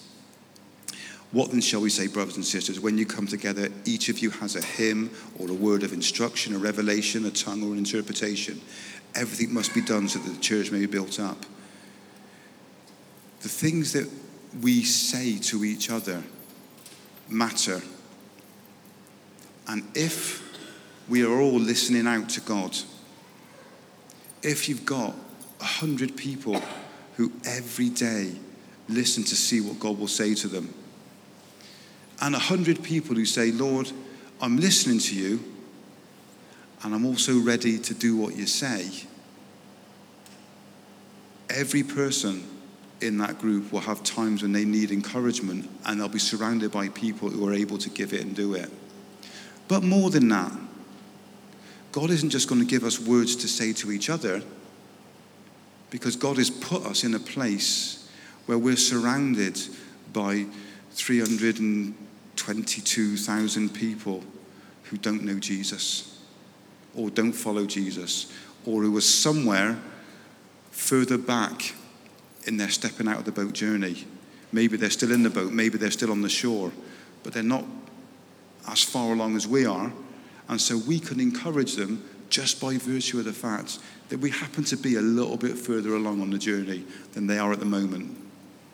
What 1.32 1.50
then 1.50 1.60
shall 1.60 1.80
we 1.80 1.90
say, 1.90 2.06
brothers 2.06 2.36
and 2.36 2.44
sisters? 2.44 2.78
When 2.78 2.96
you 2.96 3.04
come 3.04 3.26
together, 3.26 3.68
each 3.84 4.08
of 4.08 4.20
you 4.20 4.30
has 4.30 4.54
a 4.54 4.62
hymn 4.62 5.10
or 5.38 5.50
a 5.50 5.54
word 5.54 5.82
of 5.82 5.92
instruction, 5.92 6.54
a 6.54 6.58
revelation, 6.58 7.26
a 7.26 7.30
tongue, 7.30 7.64
or 7.64 7.72
an 7.72 7.78
interpretation. 7.78 8.60
Everything 9.14 9.52
must 9.52 9.74
be 9.74 9.80
done 9.80 10.08
so 10.08 10.20
that 10.20 10.30
the 10.30 10.40
church 10.40 10.70
may 10.70 10.80
be 10.80 10.86
built 10.86 11.18
up. 11.18 11.44
The 13.40 13.48
things 13.48 13.92
that 13.92 14.08
we 14.62 14.84
say 14.84 15.38
to 15.38 15.64
each 15.64 15.90
other 15.90 16.22
matter. 17.28 17.82
And 19.68 19.82
if 19.94 20.45
we 21.08 21.24
are 21.24 21.40
all 21.40 21.58
listening 21.58 22.06
out 22.06 22.28
to 22.30 22.40
God, 22.40 22.76
if 24.42 24.68
you've 24.68 24.84
got 24.84 25.14
a 25.60 25.64
hundred 25.64 26.16
people 26.16 26.60
who 27.16 27.32
every 27.44 27.88
day 27.88 28.32
listen 28.88 29.24
to 29.24 29.36
see 29.36 29.60
what 29.60 29.80
God 29.80 29.98
will 29.98 30.08
say 30.08 30.34
to 30.34 30.48
them, 30.48 30.72
and 32.20 32.34
a 32.34 32.38
hundred 32.38 32.82
people 32.82 33.14
who 33.14 33.24
say, 33.24 33.52
Lord, 33.52 33.90
I'm 34.40 34.56
listening 34.56 34.98
to 35.00 35.14
you, 35.14 35.44
and 36.82 36.94
I'm 36.94 37.06
also 37.06 37.38
ready 37.38 37.78
to 37.78 37.94
do 37.94 38.16
what 38.16 38.36
you 38.36 38.46
say. 38.46 38.90
Every 41.48 41.82
person 41.82 42.46
in 43.00 43.18
that 43.18 43.38
group 43.38 43.72
will 43.72 43.80
have 43.80 44.02
times 44.02 44.42
when 44.42 44.52
they 44.52 44.64
need 44.64 44.90
encouragement 44.90 45.68
and 45.84 46.00
they'll 46.00 46.08
be 46.08 46.18
surrounded 46.18 46.72
by 46.72 46.88
people 46.88 47.28
who 47.28 47.46
are 47.46 47.52
able 47.52 47.78
to 47.78 47.90
give 47.90 48.12
it 48.12 48.22
and 48.22 48.34
do 48.34 48.54
it. 48.54 48.70
But 49.68 49.82
more 49.82 50.10
than 50.10 50.28
that, 50.28 50.52
God 51.96 52.10
isn't 52.10 52.28
just 52.28 52.46
going 52.46 52.60
to 52.60 52.66
give 52.66 52.84
us 52.84 53.00
words 53.00 53.34
to 53.36 53.48
say 53.48 53.72
to 53.72 53.90
each 53.90 54.10
other 54.10 54.42
because 55.88 56.14
God 56.14 56.36
has 56.36 56.50
put 56.50 56.84
us 56.84 57.04
in 57.04 57.14
a 57.14 57.18
place 57.18 58.06
where 58.44 58.58
we're 58.58 58.76
surrounded 58.76 59.58
by 60.12 60.44
322,000 60.90 63.70
people 63.70 64.22
who 64.82 64.98
don't 64.98 65.24
know 65.24 65.38
Jesus 65.38 66.20
or 66.94 67.08
don't 67.08 67.32
follow 67.32 67.64
Jesus 67.64 68.30
or 68.66 68.82
who 68.82 68.94
are 68.94 69.00
somewhere 69.00 69.78
further 70.72 71.16
back 71.16 71.72
in 72.44 72.58
their 72.58 72.68
stepping 72.68 73.08
out 73.08 73.20
of 73.20 73.24
the 73.24 73.32
boat 73.32 73.54
journey. 73.54 74.04
Maybe 74.52 74.76
they're 74.76 74.90
still 74.90 75.12
in 75.12 75.22
the 75.22 75.30
boat, 75.30 75.50
maybe 75.50 75.78
they're 75.78 75.90
still 75.90 76.12
on 76.12 76.20
the 76.20 76.28
shore, 76.28 76.72
but 77.22 77.32
they're 77.32 77.42
not 77.42 77.64
as 78.68 78.82
far 78.82 79.14
along 79.14 79.34
as 79.34 79.48
we 79.48 79.64
are. 79.64 79.90
And 80.48 80.60
so 80.60 80.78
we 80.78 80.98
can 80.98 81.20
encourage 81.20 81.74
them 81.74 82.04
just 82.28 82.60
by 82.60 82.76
virtue 82.76 83.18
of 83.18 83.24
the 83.24 83.32
fact 83.32 83.78
that 84.08 84.18
we 84.18 84.30
happen 84.30 84.64
to 84.64 84.76
be 84.76 84.96
a 84.96 85.00
little 85.00 85.36
bit 85.36 85.56
further 85.56 85.94
along 85.94 86.20
on 86.20 86.30
the 86.30 86.38
journey 86.38 86.84
than 87.12 87.26
they 87.26 87.38
are 87.38 87.52
at 87.52 87.58
the 87.58 87.66
moment. 87.66 88.16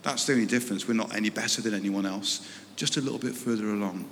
That's 0.03 0.27
the 0.27 0.35
only 0.35 0.47
difference. 0.47 0.87
We're 0.87 0.95
not 0.95 1.15
any 1.15 1.31
better 1.31 1.63
than 1.63 1.75
anyone 1.75 2.07
else, 2.07 2.47
just 2.77 2.97
a 2.97 3.01
little 3.01 3.19
bit 3.19 3.35
further 3.35 3.71
along. 3.71 4.05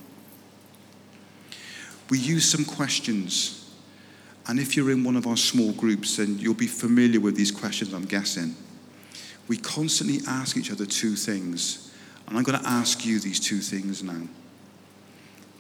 We 2.09 2.19
use 2.19 2.51
some 2.51 2.65
questions. 2.65 3.57
And 4.47 4.59
if 4.59 4.77
you're 4.77 4.91
in 4.91 5.05
one 5.05 5.17
of 5.17 5.27
our 5.27 5.37
small 5.37 5.73
groups, 5.73 6.17
then 6.17 6.39
you'll 6.39 6.55
be 6.55 6.67
familiar 6.67 7.21
with 7.21 7.37
these 7.37 7.51
questions, 7.51 7.93
I'm 7.93 8.07
guessing 8.07 8.55
we 9.51 9.57
constantly 9.57 10.21
ask 10.29 10.57
each 10.57 10.71
other 10.71 10.87
two 10.87 11.17
things. 11.17 11.93
And 12.29 12.39
I'm 12.39 12.45
going 12.45 12.61
to 12.61 12.69
ask 12.69 13.05
you 13.05 13.19
these 13.19 13.41
two 13.41 13.59
things 13.59 14.01
now. 14.01 14.29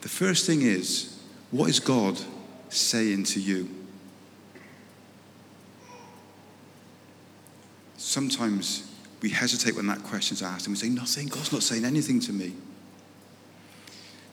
The 0.02 0.08
first 0.08 0.46
thing 0.46 0.62
is, 0.62 1.19
what 1.50 1.68
is 1.68 1.80
God 1.80 2.18
saying 2.68 3.24
to 3.24 3.40
you? 3.40 3.68
Sometimes 7.96 8.90
we 9.20 9.30
hesitate 9.30 9.76
when 9.76 9.86
that 9.88 10.02
question 10.02 10.34
is 10.34 10.42
asked 10.42 10.66
and 10.66 10.74
we 10.74 10.78
say, 10.78 10.88
Nothing, 10.88 11.28
God's 11.28 11.52
not 11.52 11.62
saying 11.62 11.84
anything 11.84 12.20
to 12.20 12.32
me. 12.32 12.54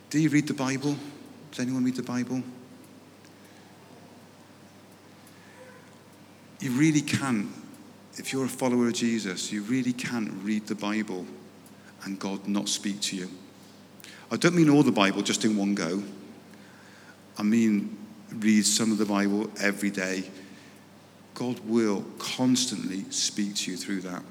Do 0.09 0.19
you 0.19 0.29
read 0.29 0.47
the 0.47 0.53
Bible? 0.53 0.95
Does 1.51 1.59
anyone 1.59 1.83
read 1.83 1.95
the 1.95 2.03
Bible? 2.03 2.41
You 6.59 6.71
really 6.71 7.01
can't, 7.01 7.49
if 8.15 8.33
you're 8.33 8.45
a 8.45 8.49
follower 8.49 8.87
of 8.87 8.93
Jesus, 8.93 9.51
you 9.51 9.61
really 9.63 9.93
can't 9.93 10.31
read 10.43 10.65
the 10.67 10.75
Bible 10.75 11.25
and 12.03 12.17
God 12.17 12.47
not 12.47 12.69
speak 12.69 13.01
to 13.01 13.15
you. 13.15 13.29
I 14.31 14.37
don't 14.37 14.55
mean 14.55 14.69
all 14.69 14.83
the 14.83 14.91
Bible 14.91 15.21
just 15.21 15.45
in 15.45 15.55
one 15.55 15.75
go. 15.75 16.01
I 17.37 17.43
mean, 17.43 17.97
read 18.31 18.65
some 18.65 18.91
of 18.91 18.97
the 18.97 19.05
Bible 19.05 19.49
every 19.61 19.91
day. 19.91 20.23
God 21.33 21.59
will 21.65 22.03
constantly 22.17 23.05
speak 23.11 23.55
to 23.55 23.71
you 23.71 23.77
through 23.77 24.01
that. 24.01 24.23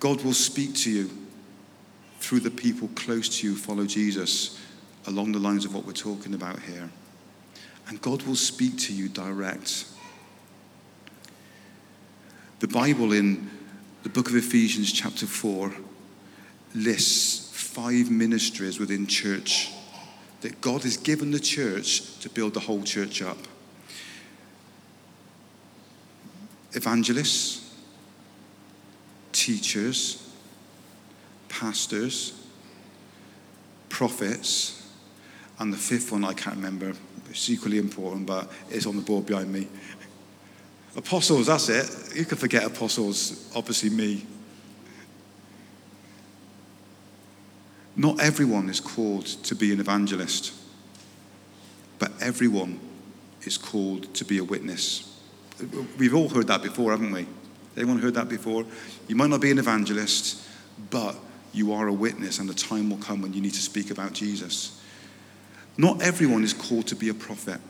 God 0.00 0.22
will 0.22 0.34
speak 0.34 0.74
to 0.78 0.90
you 0.90 1.10
through 2.18 2.40
the 2.40 2.50
people 2.50 2.88
close 2.96 3.40
to 3.40 3.46
you 3.46 3.56
follow 3.56 3.86
Jesus 3.86 4.58
along 5.06 5.32
the 5.32 5.38
lines 5.38 5.64
of 5.64 5.74
what 5.74 5.84
we're 5.84 5.92
talking 5.92 6.34
about 6.34 6.60
here. 6.62 6.90
And 7.88 8.00
God 8.00 8.22
will 8.22 8.36
speak 8.36 8.78
to 8.78 8.92
you 8.92 9.08
direct. 9.08 9.86
The 12.60 12.68
Bible 12.68 13.12
in 13.12 13.50
the 14.02 14.08
book 14.08 14.28
of 14.28 14.36
Ephesians, 14.36 14.92
chapter 14.92 15.26
4, 15.26 15.72
lists 16.74 17.50
five 17.56 18.10
ministries 18.10 18.78
within 18.78 19.06
church 19.06 19.70
that 20.42 20.60
God 20.60 20.82
has 20.82 20.96
given 20.96 21.30
the 21.30 21.40
church 21.40 22.18
to 22.20 22.28
build 22.28 22.54
the 22.54 22.60
whole 22.60 22.82
church 22.82 23.22
up 23.22 23.38
evangelists, 26.74 27.74
teachers, 29.32 30.30
pastors, 31.48 32.32
prophets, 33.88 34.90
and 35.58 35.72
the 35.72 35.76
fifth 35.76 36.12
one 36.12 36.24
I 36.24 36.32
can't 36.32 36.56
remember. 36.56 36.94
It's 37.28 37.48
equally 37.50 37.78
important, 37.78 38.26
but 38.26 38.50
it's 38.70 38.86
on 38.86 38.96
the 38.96 39.02
board 39.02 39.26
behind 39.26 39.52
me. 39.52 39.68
Apostles, 40.96 41.46
that's 41.46 41.68
it. 41.68 42.16
You 42.16 42.24
can 42.24 42.38
forget 42.38 42.64
apostles, 42.64 43.50
obviously, 43.54 43.90
me. 43.90 44.26
Not 47.96 48.20
everyone 48.20 48.68
is 48.68 48.80
called 48.80 49.26
to 49.26 49.54
be 49.54 49.72
an 49.72 49.80
evangelist, 49.80 50.54
but 51.98 52.12
everyone 52.20 52.80
is 53.42 53.58
called 53.58 54.12
to 54.14 54.24
be 54.24 54.38
a 54.38 54.44
witness. 54.44 55.08
We've 55.98 56.14
all 56.14 56.28
heard 56.28 56.46
that 56.46 56.62
before, 56.62 56.90
haven't 56.92 57.12
we? 57.12 57.26
Anyone 57.76 57.98
heard 57.98 58.14
that 58.14 58.28
before? 58.28 58.64
You 59.08 59.16
might 59.16 59.30
not 59.30 59.40
be 59.40 59.50
an 59.50 59.58
evangelist, 59.58 60.42
but 60.90 61.16
you 61.52 61.72
are 61.72 61.86
a 61.88 61.92
witness, 61.92 62.38
and 62.38 62.48
the 62.48 62.54
time 62.54 62.90
will 62.90 62.98
come 62.98 63.22
when 63.22 63.34
you 63.34 63.40
need 63.40 63.54
to 63.54 63.60
speak 63.60 63.90
about 63.90 64.14
Jesus. 64.14 64.80
Not 65.76 66.02
everyone 66.02 66.44
is 66.44 66.54
called 66.54 66.86
to 66.88 66.96
be 66.96 67.08
a 67.08 67.14
prophet. 67.14 67.60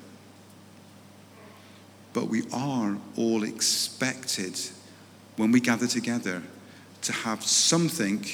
But 2.12 2.28
we 2.28 2.42
are 2.52 2.96
all 3.16 3.42
expected 3.42 4.58
when 5.36 5.50
we 5.50 5.60
gather 5.60 5.86
together 5.86 6.42
to 7.02 7.12
have 7.12 7.42
something 7.42 8.24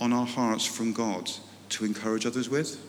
on 0.00 0.12
our 0.12 0.26
hearts 0.26 0.64
from 0.64 0.92
God 0.92 1.30
to 1.70 1.84
encourage 1.84 2.26
others 2.26 2.48
with. 2.48 2.80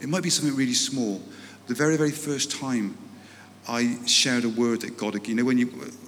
It 0.00 0.08
might 0.08 0.22
be 0.22 0.30
something 0.30 0.56
really 0.56 0.74
small. 0.74 1.22
The 1.66 1.74
very, 1.74 1.96
very 1.96 2.10
first 2.10 2.50
time 2.50 2.96
I 3.66 3.98
shared 4.06 4.44
a 4.44 4.48
word 4.48 4.82
that 4.82 4.96
God, 4.96 5.26
you 5.26 5.34
know, 5.34 5.44
when, 5.44 5.58
you, 5.58 5.66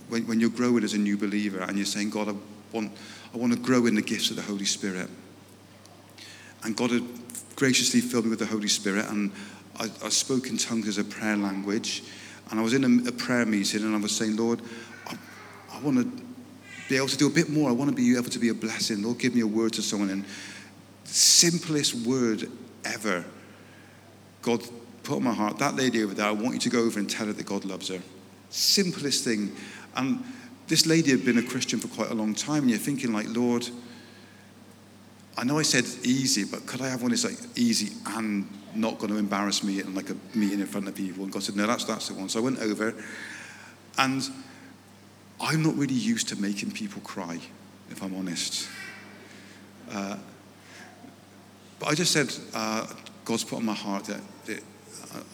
when, 0.09 0.27
when 0.27 0.41
you're 0.41 0.51
growing 0.51 0.85
as 0.85 0.93
a 0.93 0.99
new 0.99 1.17
believer 1.17 1.61
and 1.61 1.77
you're 1.77 1.87
saying, 1.87 2.11
God, 2.11 2.29
I 2.29 2.35
want, 2.73 2.93
I 3.33 3.39
want 3.39 3.53
to 3.55 3.59
grow 3.59 3.87
in 3.87 3.95
the 3.95 4.03
gifts 4.03 4.31
of 4.31 4.37
the 4.37 4.43
Holy 4.43 4.67
Spirit. 4.67 5.09
And 6.63 6.77
God 6.77 6.91
had 6.91 7.05
graciously 7.55 8.01
filled 8.01 8.25
me 8.25 8.31
with 8.31 8.41
the 8.41 8.47
Holy 8.47 8.69
Spirit, 8.69 9.07
and 9.09 9.33
I, 9.79 9.85
I 10.05 10.09
spoke 10.11 10.49
in 10.49 10.59
tongues 10.59 10.89
as 10.89 10.99
a 10.99 11.05
prayer 11.05 11.37
language, 11.37 12.03
and 12.51 12.61
I 12.61 12.63
was 12.63 12.75
in 12.75 12.85
a, 12.85 13.09
a 13.09 13.13
prayer 13.13 13.47
meeting, 13.47 13.83
and 13.83 13.95
I 13.95 13.99
was 13.99 14.15
saying, 14.15 14.37
Lord, 14.37 14.61
I, 15.07 15.17
I 15.73 15.81
want 15.81 15.99
to 15.99 16.26
be 16.89 16.97
able 16.97 17.09
to 17.09 17.17
do 17.17 17.27
a 17.27 17.31
bit 17.31 17.49
more. 17.49 17.69
I 17.69 17.73
want 17.73 17.91
to 17.91 17.97
be 17.97 18.17
able 18.17 18.31
to 18.31 18.39
be 18.39 18.49
a 18.49 18.55
blessing. 18.55 19.03
Lord, 19.03 19.19
give 19.19 19.35
me 19.35 19.41
a 19.41 19.47
word 19.47 19.73
to 19.75 19.83
someone. 19.83 20.11
And 20.11 20.25
simplest 21.05 21.95
word 22.07 22.51
ever, 22.85 23.25
God 24.43 24.63
put 25.03 25.17
on 25.17 25.25
my 25.25 25.35
heart, 25.35 25.59
that 25.59 25.77
lady 25.77 26.03
over 26.03 26.15
there, 26.15 26.27
I 26.27 26.33
want 26.33 26.55
you 26.55 26.61
to 26.61 26.71
go 26.71 26.81
over 26.81 26.99
and 26.99 27.09
tell 27.09 27.27
her 27.27 27.33
that 27.33 27.47
God 27.47 27.65
loves 27.65 27.89
her. 27.89 28.01
Simplest 28.51 29.25
thing. 29.25 29.55
And 29.95 30.23
this 30.67 30.87
lady 30.87 31.11
had 31.11 31.25
been 31.25 31.39
a 31.39 31.43
Christian 31.43 31.79
for 31.79 31.89
quite 31.89 32.11
a 32.11 32.15
long 32.15 32.35
time, 32.35 32.63
and 32.63 32.71
you're 32.71 32.79
thinking, 32.79 33.13
like, 33.13 33.27
Lord, 33.29 33.69
I 35.39 35.45
know 35.45 35.59
I 35.59 35.63
said 35.63 35.85
easy, 36.03 36.45
but 36.45 36.67
could 36.67 36.81
I 36.81 36.89
have 36.89 37.03
one 37.03 37.11
that's 37.11 37.25
like 37.25 37.39
easy 37.57 37.93
and 38.07 38.49
not 38.75 38.99
going 38.99 39.13
to 39.13 39.19
embarrass 39.19 39.63
me 39.63 39.81
in 39.81 39.95
like 39.95 40.11
a 40.11 40.17
meeting 40.35 40.61
in 40.61 40.67
front 40.67 40.89
of 40.89 40.95
people? 40.95 41.25
And 41.25 41.33
God 41.33 41.43
said, 41.43 41.57
no, 41.57 41.67
that's, 41.67 41.85
that's 41.85 42.09
the 42.09 42.15
one. 42.15 42.29
So 42.29 42.41
I 42.41 42.43
went 42.43 42.59
over 42.61 42.95
and 43.99 44.29
I'm 45.41 45.63
not 45.63 45.77
really 45.77 45.95
used 45.95 46.29
to 46.29 46.37
making 46.37 46.73
people 46.73 47.03
cry, 47.03 47.39
if 47.91 48.03
I'm 48.03 48.15
honest. 48.15 48.69
Uh, 49.91 50.17
but 51.79 51.89
I 51.89 51.95
just 51.95 52.13
said, 52.13 52.35
uh, 52.55 52.87
God's 53.25 53.45
put 53.45 53.57
on 53.57 53.65
my 53.65 53.75
heart 53.75 54.05
that, 54.05 54.21
that 54.47 54.63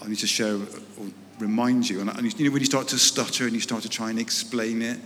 I 0.03 0.09
need 0.09 0.19
to 0.19 0.27
share 0.27 0.57
or 0.57 1.07
remind 1.39 1.89
you. 1.89 2.01
And, 2.01 2.11
and 2.11 2.39
you 2.39 2.47
know, 2.47 2.53
when 2.53 2.61
you 2.61 2.67
start 2.67 2.89
to 2.89 2.99
stutter 2.99 3.45
and 3.45 3.53
you 3.53 3.61
start 3.61 3.83
to 3.83 3.89
try 3.89 4.11
and 4.11 4.19
explain 4.19 4.83
it, 4.83 4.99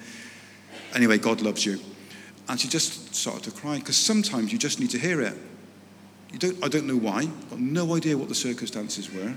anyway, 0.94 1.18
God 1.18 1.40
loves 1.40 1.64
you. 1.64 1.78
And 2.48 2.60
she 2.60 2.68
just 2.68 3.14
started 3.14 3.42
to 3.44 3.50
cry 3.50 3.78
because 3.78 3.96
sometimes 3.96 4.52
you 4.52 4.58
just 4.58 4.80
need 4.80 4.90
to 4.90 4.98
hear 4.98 5.20
it. 5.20 5.34
You 6.32 6.38
don't, 6.38 6.64
I 6.64 6.68
don't 6.68 6.86
know 6.86 6.96
why, 6.96 7.20
I've 7.20 7.50
got 7.50 7.60
no 7.60 7.94
idea 7.96 8.16
what 8.18 8.28
the 8.28 8.34
circumstances 8.34 9.12
were, 9.12 9.34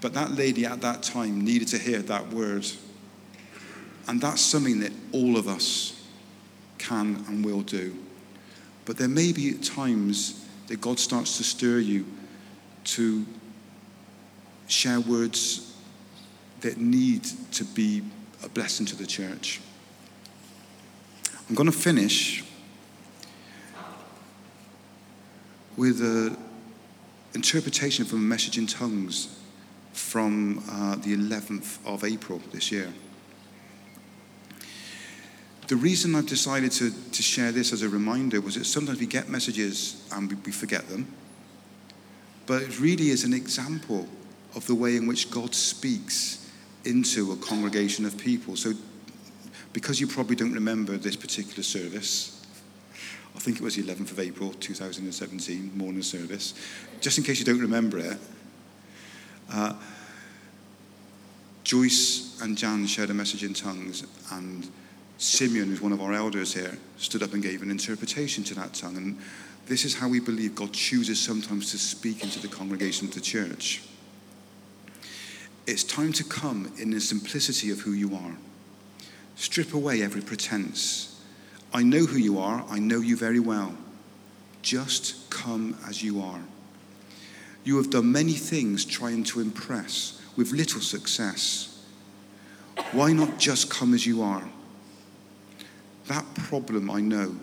but 0.00 0.14
that 0.14 0.32
lady 0.32 0.66
at 0.66 0.80
that 0.80 1.02
time 1.02 1.40
needed 1.40 1.68
to 1.68 1.78
hear 1.78 2.00
that 2.02 2.28
word. 2.30 2.66
And 4.06 4.20
that's 4.20 4.40
something 4.40 4.80
that 4.80 4.92
all 5.12 5.36
of 5.36 5.48
us 5.48 6.00
can 6.78 7.24
and 7.28 7.44
will 7.44 7.62
do. 7.62 7.96
But 8.84 8.98
there 8.98 9.08
may 9.08 9.32
be 9.32 9.54
times 9.54 10.44
that 10.66 10.80
God 10.80 10.98
starts 10.98 11.38
to 11.38 11.44
stir 11.44 11.78
you 11.78 12.06
to 12.84 13.24
share 14.66 15.00
words 15.00 15.74
that 16.60 16.78
need 16.78 17.24
to 17.52 17.64
be 17.64 18.02
a 18.42 18.48
blessing 18.48 18.86
to 18.86 18.96
the 18.96 19.06
church. 19.06 19.60
I'm 21.48 21.54
going 21.54 21.70
to 21.70 21.76
finish 21.76 22.42
with 25.76 26.00
an 26.00 26.36
interpretation 27.34 28.04
from 28.04 28.18
a 28.18 28.22
message 28.22 28.58
in 28.58 28.66
tongues 28.66 29.38
from 29.92 30.62
uh, 30.70 30.96
the 30.96 31.16
11th 31.16 31.78
of 31.86 32.04
April 32.04 32.40
this 32.52 32.72
year. 32.72 32.92
The 35.68 35.76
reason 35.76 36.14
I've 36.14 36.26
decided 36.26 36.72
to, 36.72 36.90
to 36.90 37.22
share 37.22 37.52
this 37.52 37.72
as 37.72 37.82
a 37.82 37.88
reminder 37.88 38.40
was 38.40 38.56
that 38.56 38.64
sometimes 38.64 39.00
we 39.00 39.06
get 39.06 39.28
messages 39.28 40.06
and 40.12 40.30
we, 40.30 40.36
we 40.46 40.52
forget 40.52 40.88
them. 40.88 41.12
But 42.46 42.62
it 42.62 42.80
really 42.80 43.08
is 43.08 43.24
an 43.24 43.32
example 43.32 44.06
of 44.54 44.66
the 44.66 44.74
way 44.74 44.96
in 44.96 45.06
which 45.06 45.30
God 45.30 45.54
speaks 45.54 46.50
into 46.84 47.32
a 47.32 47.36
congregation 47.36 48.04
of 48.04 48.18
people. 48.18 48.56
So, 48.56 48.74
because 49.72 50.00
you 50.00 50.06
probably 50.06 50.36
don't 50.36 50.52
remember 50.52 50.96
this 50.98 51.16
particular 51.16 51.62
service, 51.62 52.44
I 53.34 53.38
think 53.38 53.56
it 53.56 53.62
was 53.62 53.76
the 53.76 53.82
11th 53.82 54.12
of 54.12 54.20
April 54.20 54.52
2017, 54.52 55.72
morning 55.76 56.02
service, 56.02 56.54
just 57.00 57.18
in 57.18 57.24
case 57.24 57.38
you 57.38 57.44
don't 57.44 57.60
remember 57.60 57.98
it, 57.98 58.18
uh, 59.50 59.74
Joyce 61.64 62.38
and 62.42 62.56
Jan 62.56 62.86
shared 62.86 63.10
a 63.10 63.14
message 63.14 63.42
in 63.42 63.54
tongues, 63.54 64.04
and 64.30 64.68
Simeon, 65.18 65.68
who's 65.68 65.80
one 65.80 65.92
of 65.92 66.00
our 66.00 66.12
elders 66.12 66.54
here, 66.54 66.76
stood 66.96 67.22
up 67.22 67.32
and 67.32 67.42
gave 67.42 67.62
an 67.62 67.70
interpretation 67.70 68.44
to 68.44 68.54
that 68.54 68.74
tongue. 68.74 68.96
And 68.96 69.18
this 69.66 69.84
is 69.84 69.94
how 69.94 70.08
we 70.08 70.20
believe 70.20 70.54
God 70.54 70.72
chooses 70.72 71.20
sometimes 71.20 71.70
to 71.70 71.78
speak 71.78 72.22
into 72.22 72.40
the 72.40 72.48
congregation 72.48 73.08
of 73.08 73.14
the 73.14 73.20
church. 73.20 73.82
It's 75.66 75.84
time 75.84 76.12
to 76.14 76.24
come 76.24 76.72
in 76.78 76.90
the 76.90 77.00
simplicity 77.00 77.70
of 77.70 77.80
who 77.80 77.92
you 77.92 78.14
are. 78.14 78.36
Strip 79.36 79.72
away 79.72 80.02
every 80.02 80.20
pretense. 80.20 81.22
I 81.72 81.82
know 81.82 82.04
who 82.04 82.18
you 82.18 82.38
are, 82.38 82.64
I 82.68 82.78
know 82.78 83.00
you 83.00 83.16
very 83.16 83.40
well. 83.40 83.74
Just 84.62 85.30
come 85.30 85.76
as 85.88 86.02
you 86.02 86.20
are. 86.20 86.40
You 87.64 87.78
have 87.78 87.90
done 87.90 88.12
many 88.12 88.34
things 88.34 88.84
trying 88.84 89.24
to 89.24 89.40
impress 89.40 90.20
with 90.36 90.52
little 90.52 90.80
success. 90.80 91.82
Why 92.92 93.12
not 93.12 93.38
just 93.38 93.70
come 93.70 93.94
as 93.94 94.06
you 94.06 94.22
are? 94.22 94.44
That 96.06 96.24
problem 96.34 96.90
I 96.90 97.00
know. 97.00 97.36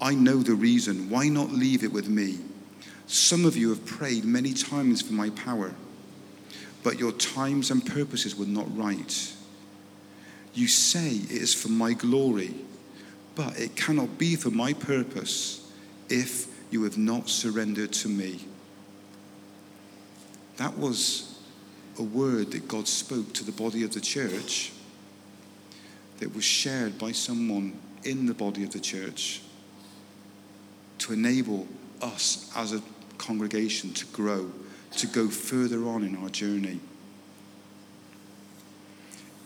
I 0.00 0.14
know 0.14 0.38
the 0.38 0.54
reason. 0.54 1.10
Why 1.10 1.28
not 1.28 1.50
leave 1.50 1.82
it 1.82 1.92
with 1.92 2.08
me? 2.08 2.38
Some 3.06 3.44
of 3.44 3.56
you 3.56 3.70
have 3.70 3.84
prayed 3.84 4.24
many 4.24 4.52
times 4.52 5.02
for 5.02 5.12
my 5.12 5.30
power, 5.30 5.74
but 6.82 6.98
your 6.98 7.12
times 7.12 7.70
and 7.70 7.84
purposes 7.84 8.36
were 8.36 8.46
not 8.46 8.74
right. 8.76 9.34
You 10.54 10.68
say 10.68 11.08
it 11.08 11.30
is 11.30 11.54
for 11.54 11.68
my 11.68 11.92
glory, 11.92 12.54
but 13.34 13.58
it 13.58 13.76
cannot 13.76 14.18
be 14.18 14.36
for 14.36 14.50
my 14.50 14.72
purpose 14.72 15.70
if 16.08 16.46
you 16.70 16.84
have 16.84 16.98
not 16.98 17.28
surrendered 17.28 17.92
to 17.94 18.08
me. 18.08 18.40
That 20.56 20.78
was 20.78 21.38
a 21.98 22.02
word 22.02 22.52
that 22.52 22.68
God 22.68 22.86
spoke 22.86 23.32
to 23.34 23.44
the 23.44 23.52
body 23.52 23.82
of 23.82 23.92
the 23.92 24.00
church 24.00 24.72
that 26.20 26.34
was 26.34 26.44
shared 26.44 26.98
by 26.98 27.12
someone 27.12 27.78
in 28.04 28.26
the 28.26 28.34
body 28.34 28.62
of 28.62 28.70
the 28.70 28.80
church 28.80 29.42
to 30.98 31.12
enable 31.12 31.66
us 32.00 32.50
as 32.54 32.72
a 32.72 32.82
congregation 33.18 33.92
to 33.94 34.06
grow, 34.06 34.50
to 34.92 35.06
go 35.06 35.28
further 35.28 35.86
on 35.86 36.04
in 36.04 36.16
our 36.16 36.28
journey. 36.28 36.80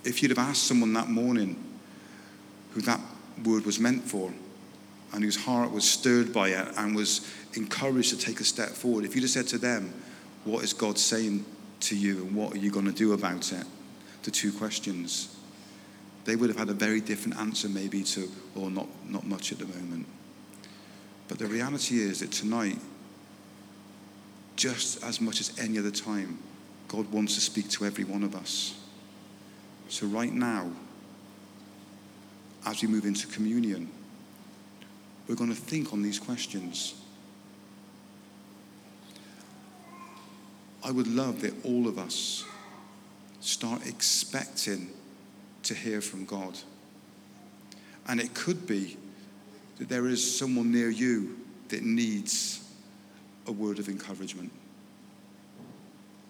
If 0.04 0.22
you'd 0.22 0.30
have 0.30 0.38
asked 0.38 0.64
someone 0.64 0.92
that 0.92 1.08
morning 1.08 1.62
who 2.72 2.82
that 2.82 3.00
word 3.44 3.64
was 3.64 3.78
meant 3.78 4.04
for 4.04 4.32
and 5.12 5.24
whose 5.24 5.36
heart 5.36 5.70
was 5.70 5.88
stirred 5.88 6.32
by 6.32 6.48
it 6.48 6.68
and 6.76 6.94
was 6.94 7.30
encouraged 7.54 8.10
to 8.10 8.18
take 8.18 8.40
a 8.40 8.44
step 8.44 8.70
forward, 8.70 9.04
if 9.04 9.14
you'd 9.14 9.22
have 9.22 9.30
said 9.30 9.46
to 9.48 9.58
them, 9.58 9.94
What 10.44 10.64
is 10.64 10.72
God 10.72 10.98
saying 10.98 11.44
to 11.80 11.96
you 11.96 12.24
and 12.24 12.34
what 12.34 12.54
are 12.54 12.58
you 12.58 12.70
going 12.70 12.86
to 12.86 12.92
do 12.92 13.12
about 13.12 13.52
it? 13.52 13.64
The 14.24 14.30
two 14.30 14.52
questions. 14.52 15.33
They 16.24 16.36
would 16.36 16.48
have 16.48 16.58
had 16.58 16.70
a 16.70 16.74
very 16.74 17.00
different 17.00 17.38
answer, 17.38 17.68
maybe, 17.68 18.02
to, 18.04 18.30
or 18.54 18.70
not, 18.70 18.88
not 19.08 19.26
much 19.26 19.52
at 19.52 19.58
the 19.58 19.66
moment. 19.66 20.06
But 21.28 21.38
the 21.38 21.46
reality 21.46 21.98
is 21.98 22.20
that 22.20 22.32
tonight, 22.32 22.78
just 24.56 25.02
as 25.02 25.20
much 25.20 25.40
as 25.40 25.58
any 25.58 25.78
other 25.78 25.90
time, 25.90 26.38
God 26.88 27.10
wants 27.10 27.34
to 27.34 27.40
speak 27.40 27.68
to 27.70 27.84
every 27.84 28.04
one 28.04 28.22
of 28.22 28.34
us. 28.34 28.78
So, 29.88 30.06
right 30.06 30.32
now, 30.32 30.70
as 32.66 32.80
we 32.80 32.88
move 32.88 33.04
into 33.04 33.26
communion, 33.26 33.90
we're 35.28 35.34
going 35.34 35.50
to 35.50 35.56
think 35.56 35.92
on 35.92 36.02
these 36.02 36.18
questions. 36.18 36.94
I 40.82 40.90
would 40.90 41.06
love 41.06 41.40
that 41.42 41.54
all 41.64 41.88
of 41.88 41.98
us 41.98 42.44
start 43.40 43.86
expecting 43.86 44.90
to 45.64 45.74
hear 45.74 46.00
from 46.00 46.24
God. 46.24 46.58
And 48.06 48.20
it 48.20 48.34
could 48.34 48.66
be 48.66 48.96
that 49.78 49.88
there 49.88 50.06
is 50.06 50.38
someone 50.38 50.70
near 50.70 50.90
you 50.90 51.38
that 51.68 51.82
needs 51.82 52.62
a 53.46 53.52
word 53.52 53.78
of 53.78 53.88
encouragement. 53.88 54.52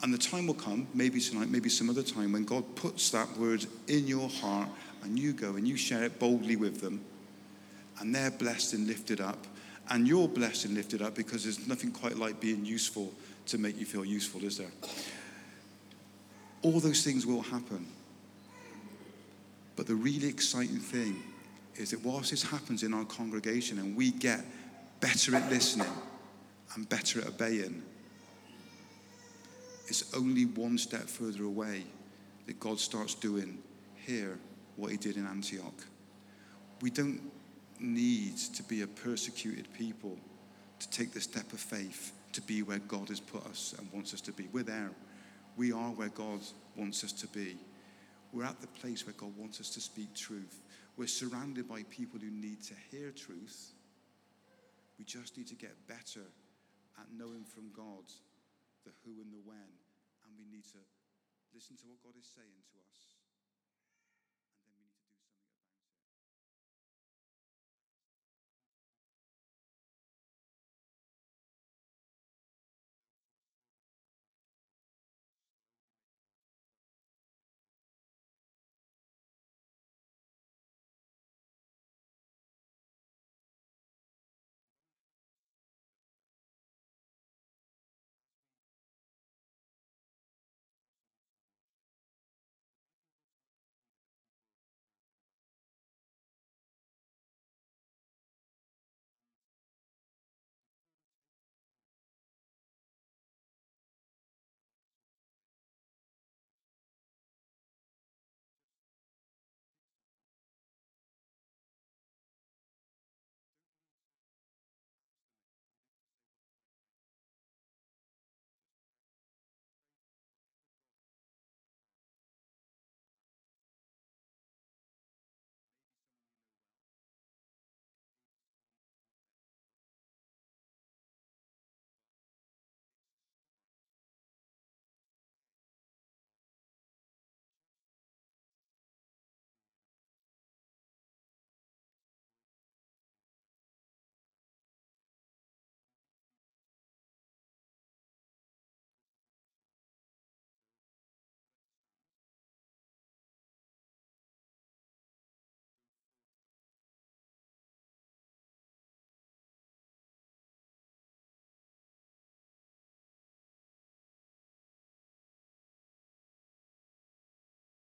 And 0.03 0.13
the 0.13 0.19
time 0.19 0.47
will 0.47 0.55
come, 0.55 0.87
maybe 0.93 1.21
tonight, 1.21 1.49
maybe 1.49 1.69
some 1.69 1.89
other 1.89 2.03
time, 2.03 2.33
when 2.33 2.45
God 2.45 2.77
puts 2.77 3.11
that 3.11 3.39
word 3.39 3.65
in 3.89 4.07
your 4.07 4.29
heart 4.29 4.69
and 5.03 5.19
you 5.19 5.33
go 5.33 5.57
and 5.57 5.67
you 5.67 5.77
share 5.77 6.05
it 6.05 6.19
boldly 6.19 6.57
with 6.57 6.81
them, 6.81 7.05
and 8.01 8.15
they're 8.15 8.31
blessed 8.31 8.75
and 8.75 8.87
lifted 8.87 9.21
up, 9.21 9.47
and 9.91 10.09
you're 10.09 10.29
blessed 10.29 10.67
and 10.67 10.75
lifted 10.75 11.03
up 11.03 11.15
because 11.15 11.45
there's 11.45 11.67
nothing 11.69 11.91
quite 11.91 12.17
like 12.17 12.41
being 12.41 12.65
useful 12.65 13.13
to 13.47 13.59
make 13.59 13.79
you 13.79 13.87
feel 13.87 14.05
useful, 14.05 14.45
is 14.45 14.59
there? 14.59 14.71
All 16.63 16.81
those 16.81 17.05
things 17.05 17.27
will 17.27 17.43
happen. 17.43 17.87
But 19.77 19.87
the 19.87 19.95
really 19.95 20.29
exciting 20.29 20.79
thing 20.79 21.23
is 21.77 21.91
that 21.91 22.05
whilst 22.05 22.31
this 22.31 22.43
happens 22.43 22.83
in 22.83 22.95
our 22.95 23.05
congregation 23.05 23.79
and 23.79 23.97
we 23.97 24.11
get 24.11 24.45
better 25.01 25.35
at 25.35 25.51
listening 25.51 25.89
and 26.75 26.89
better 26.89 27.21
at 27.21 27.27
obeying, 27.27 27.83
it's 29.87 30.15
only 30.15 30.47
one 30.47 30.79
step 30.79 31.03
further 31.03 31.45
away 31.45 31.85
that 32.47 32.61
God 32.61 32.79
starts 32.79 33.15
doing 33.15 33.59
here 33.97 34.39
what 34.77 34.91
he 34.91 34.97
did 34.97 35.17
in 35.17 35.27
Antioch. 35.27 35.85
We 36.81 36.91
don't 36.91 37.21
need 37.81 38.37
to 38.37 38.63
be 38.63 38.83
a 38.83 38.87
persecuted 38.87 39.73
people 39.77 40.17
to 40.79 40.91
take 40.91 41.13
the 41.13 41.21
step 41.21 41.53
of 41.53 41.61
faith 41.61 42.13
to 42.33 42.41
be 42.43 42.63
where 42.63 42.79
God 42.79 43.09
has 43.09 43.21
put 43.21 43.45
us 43.47 43.75
and 43.79 43.89
wants 43.93 44.13
us 44.13 44.21
to 44.23 44.33
be. 44.33 44.49
We're 44.53 44.65
there. 44.65 44.91
We 45.57 45.73
are 45.73 45.91
where 45.91 46.09
God 46.09 46.41
wants 46.77 47.05
us 47.05 47.13
to 47.13 47.27
be. 47.29 47.57
We're 48.35 48.45
at 48.45 48.61
the 48.61 48.67
place 48.67 49.07
where 49.07 49.15
God 49.17 49.31
wants 49.39 49.61
us 49.61 49.71
to 49.71 49.81
speak 49.81 50.13
truth. 50.13 50.61
We're 50.97 51.07
surrounded 51.07 51.69
by 51.69 51.85
people 51.89 52.19
who 52.19 52.31
need 52.31 52.65
to 52.65 52.75
hear 52.91 53.13
truth. 53.13 53.71
We 54.99 55.05
just 55.05 55.39
need 55.39 55.47
to 55.49 55.55
get 55.55 55.87
better 55.87 56.27
at 56.99 57.07
knowing 57.17 57.45
from 57.45 57.71
God 57.71 58.11
the 58.85 58.91
who 59.05 59.23
and 59.23 59.31
the 59.31 59.39
when. 59.47 59.71
And 60.27 60.35
we 60.35 60.51
need 60.51 60.65
to 60.75 60.83
listen 61.55 61.77
to 61.77 61.87
what 61.87 62.03
God 62.03 62.19
is 62.19 62.27
saying 62.35 62.59
to 62.75 62.77
us. 62.91 63.14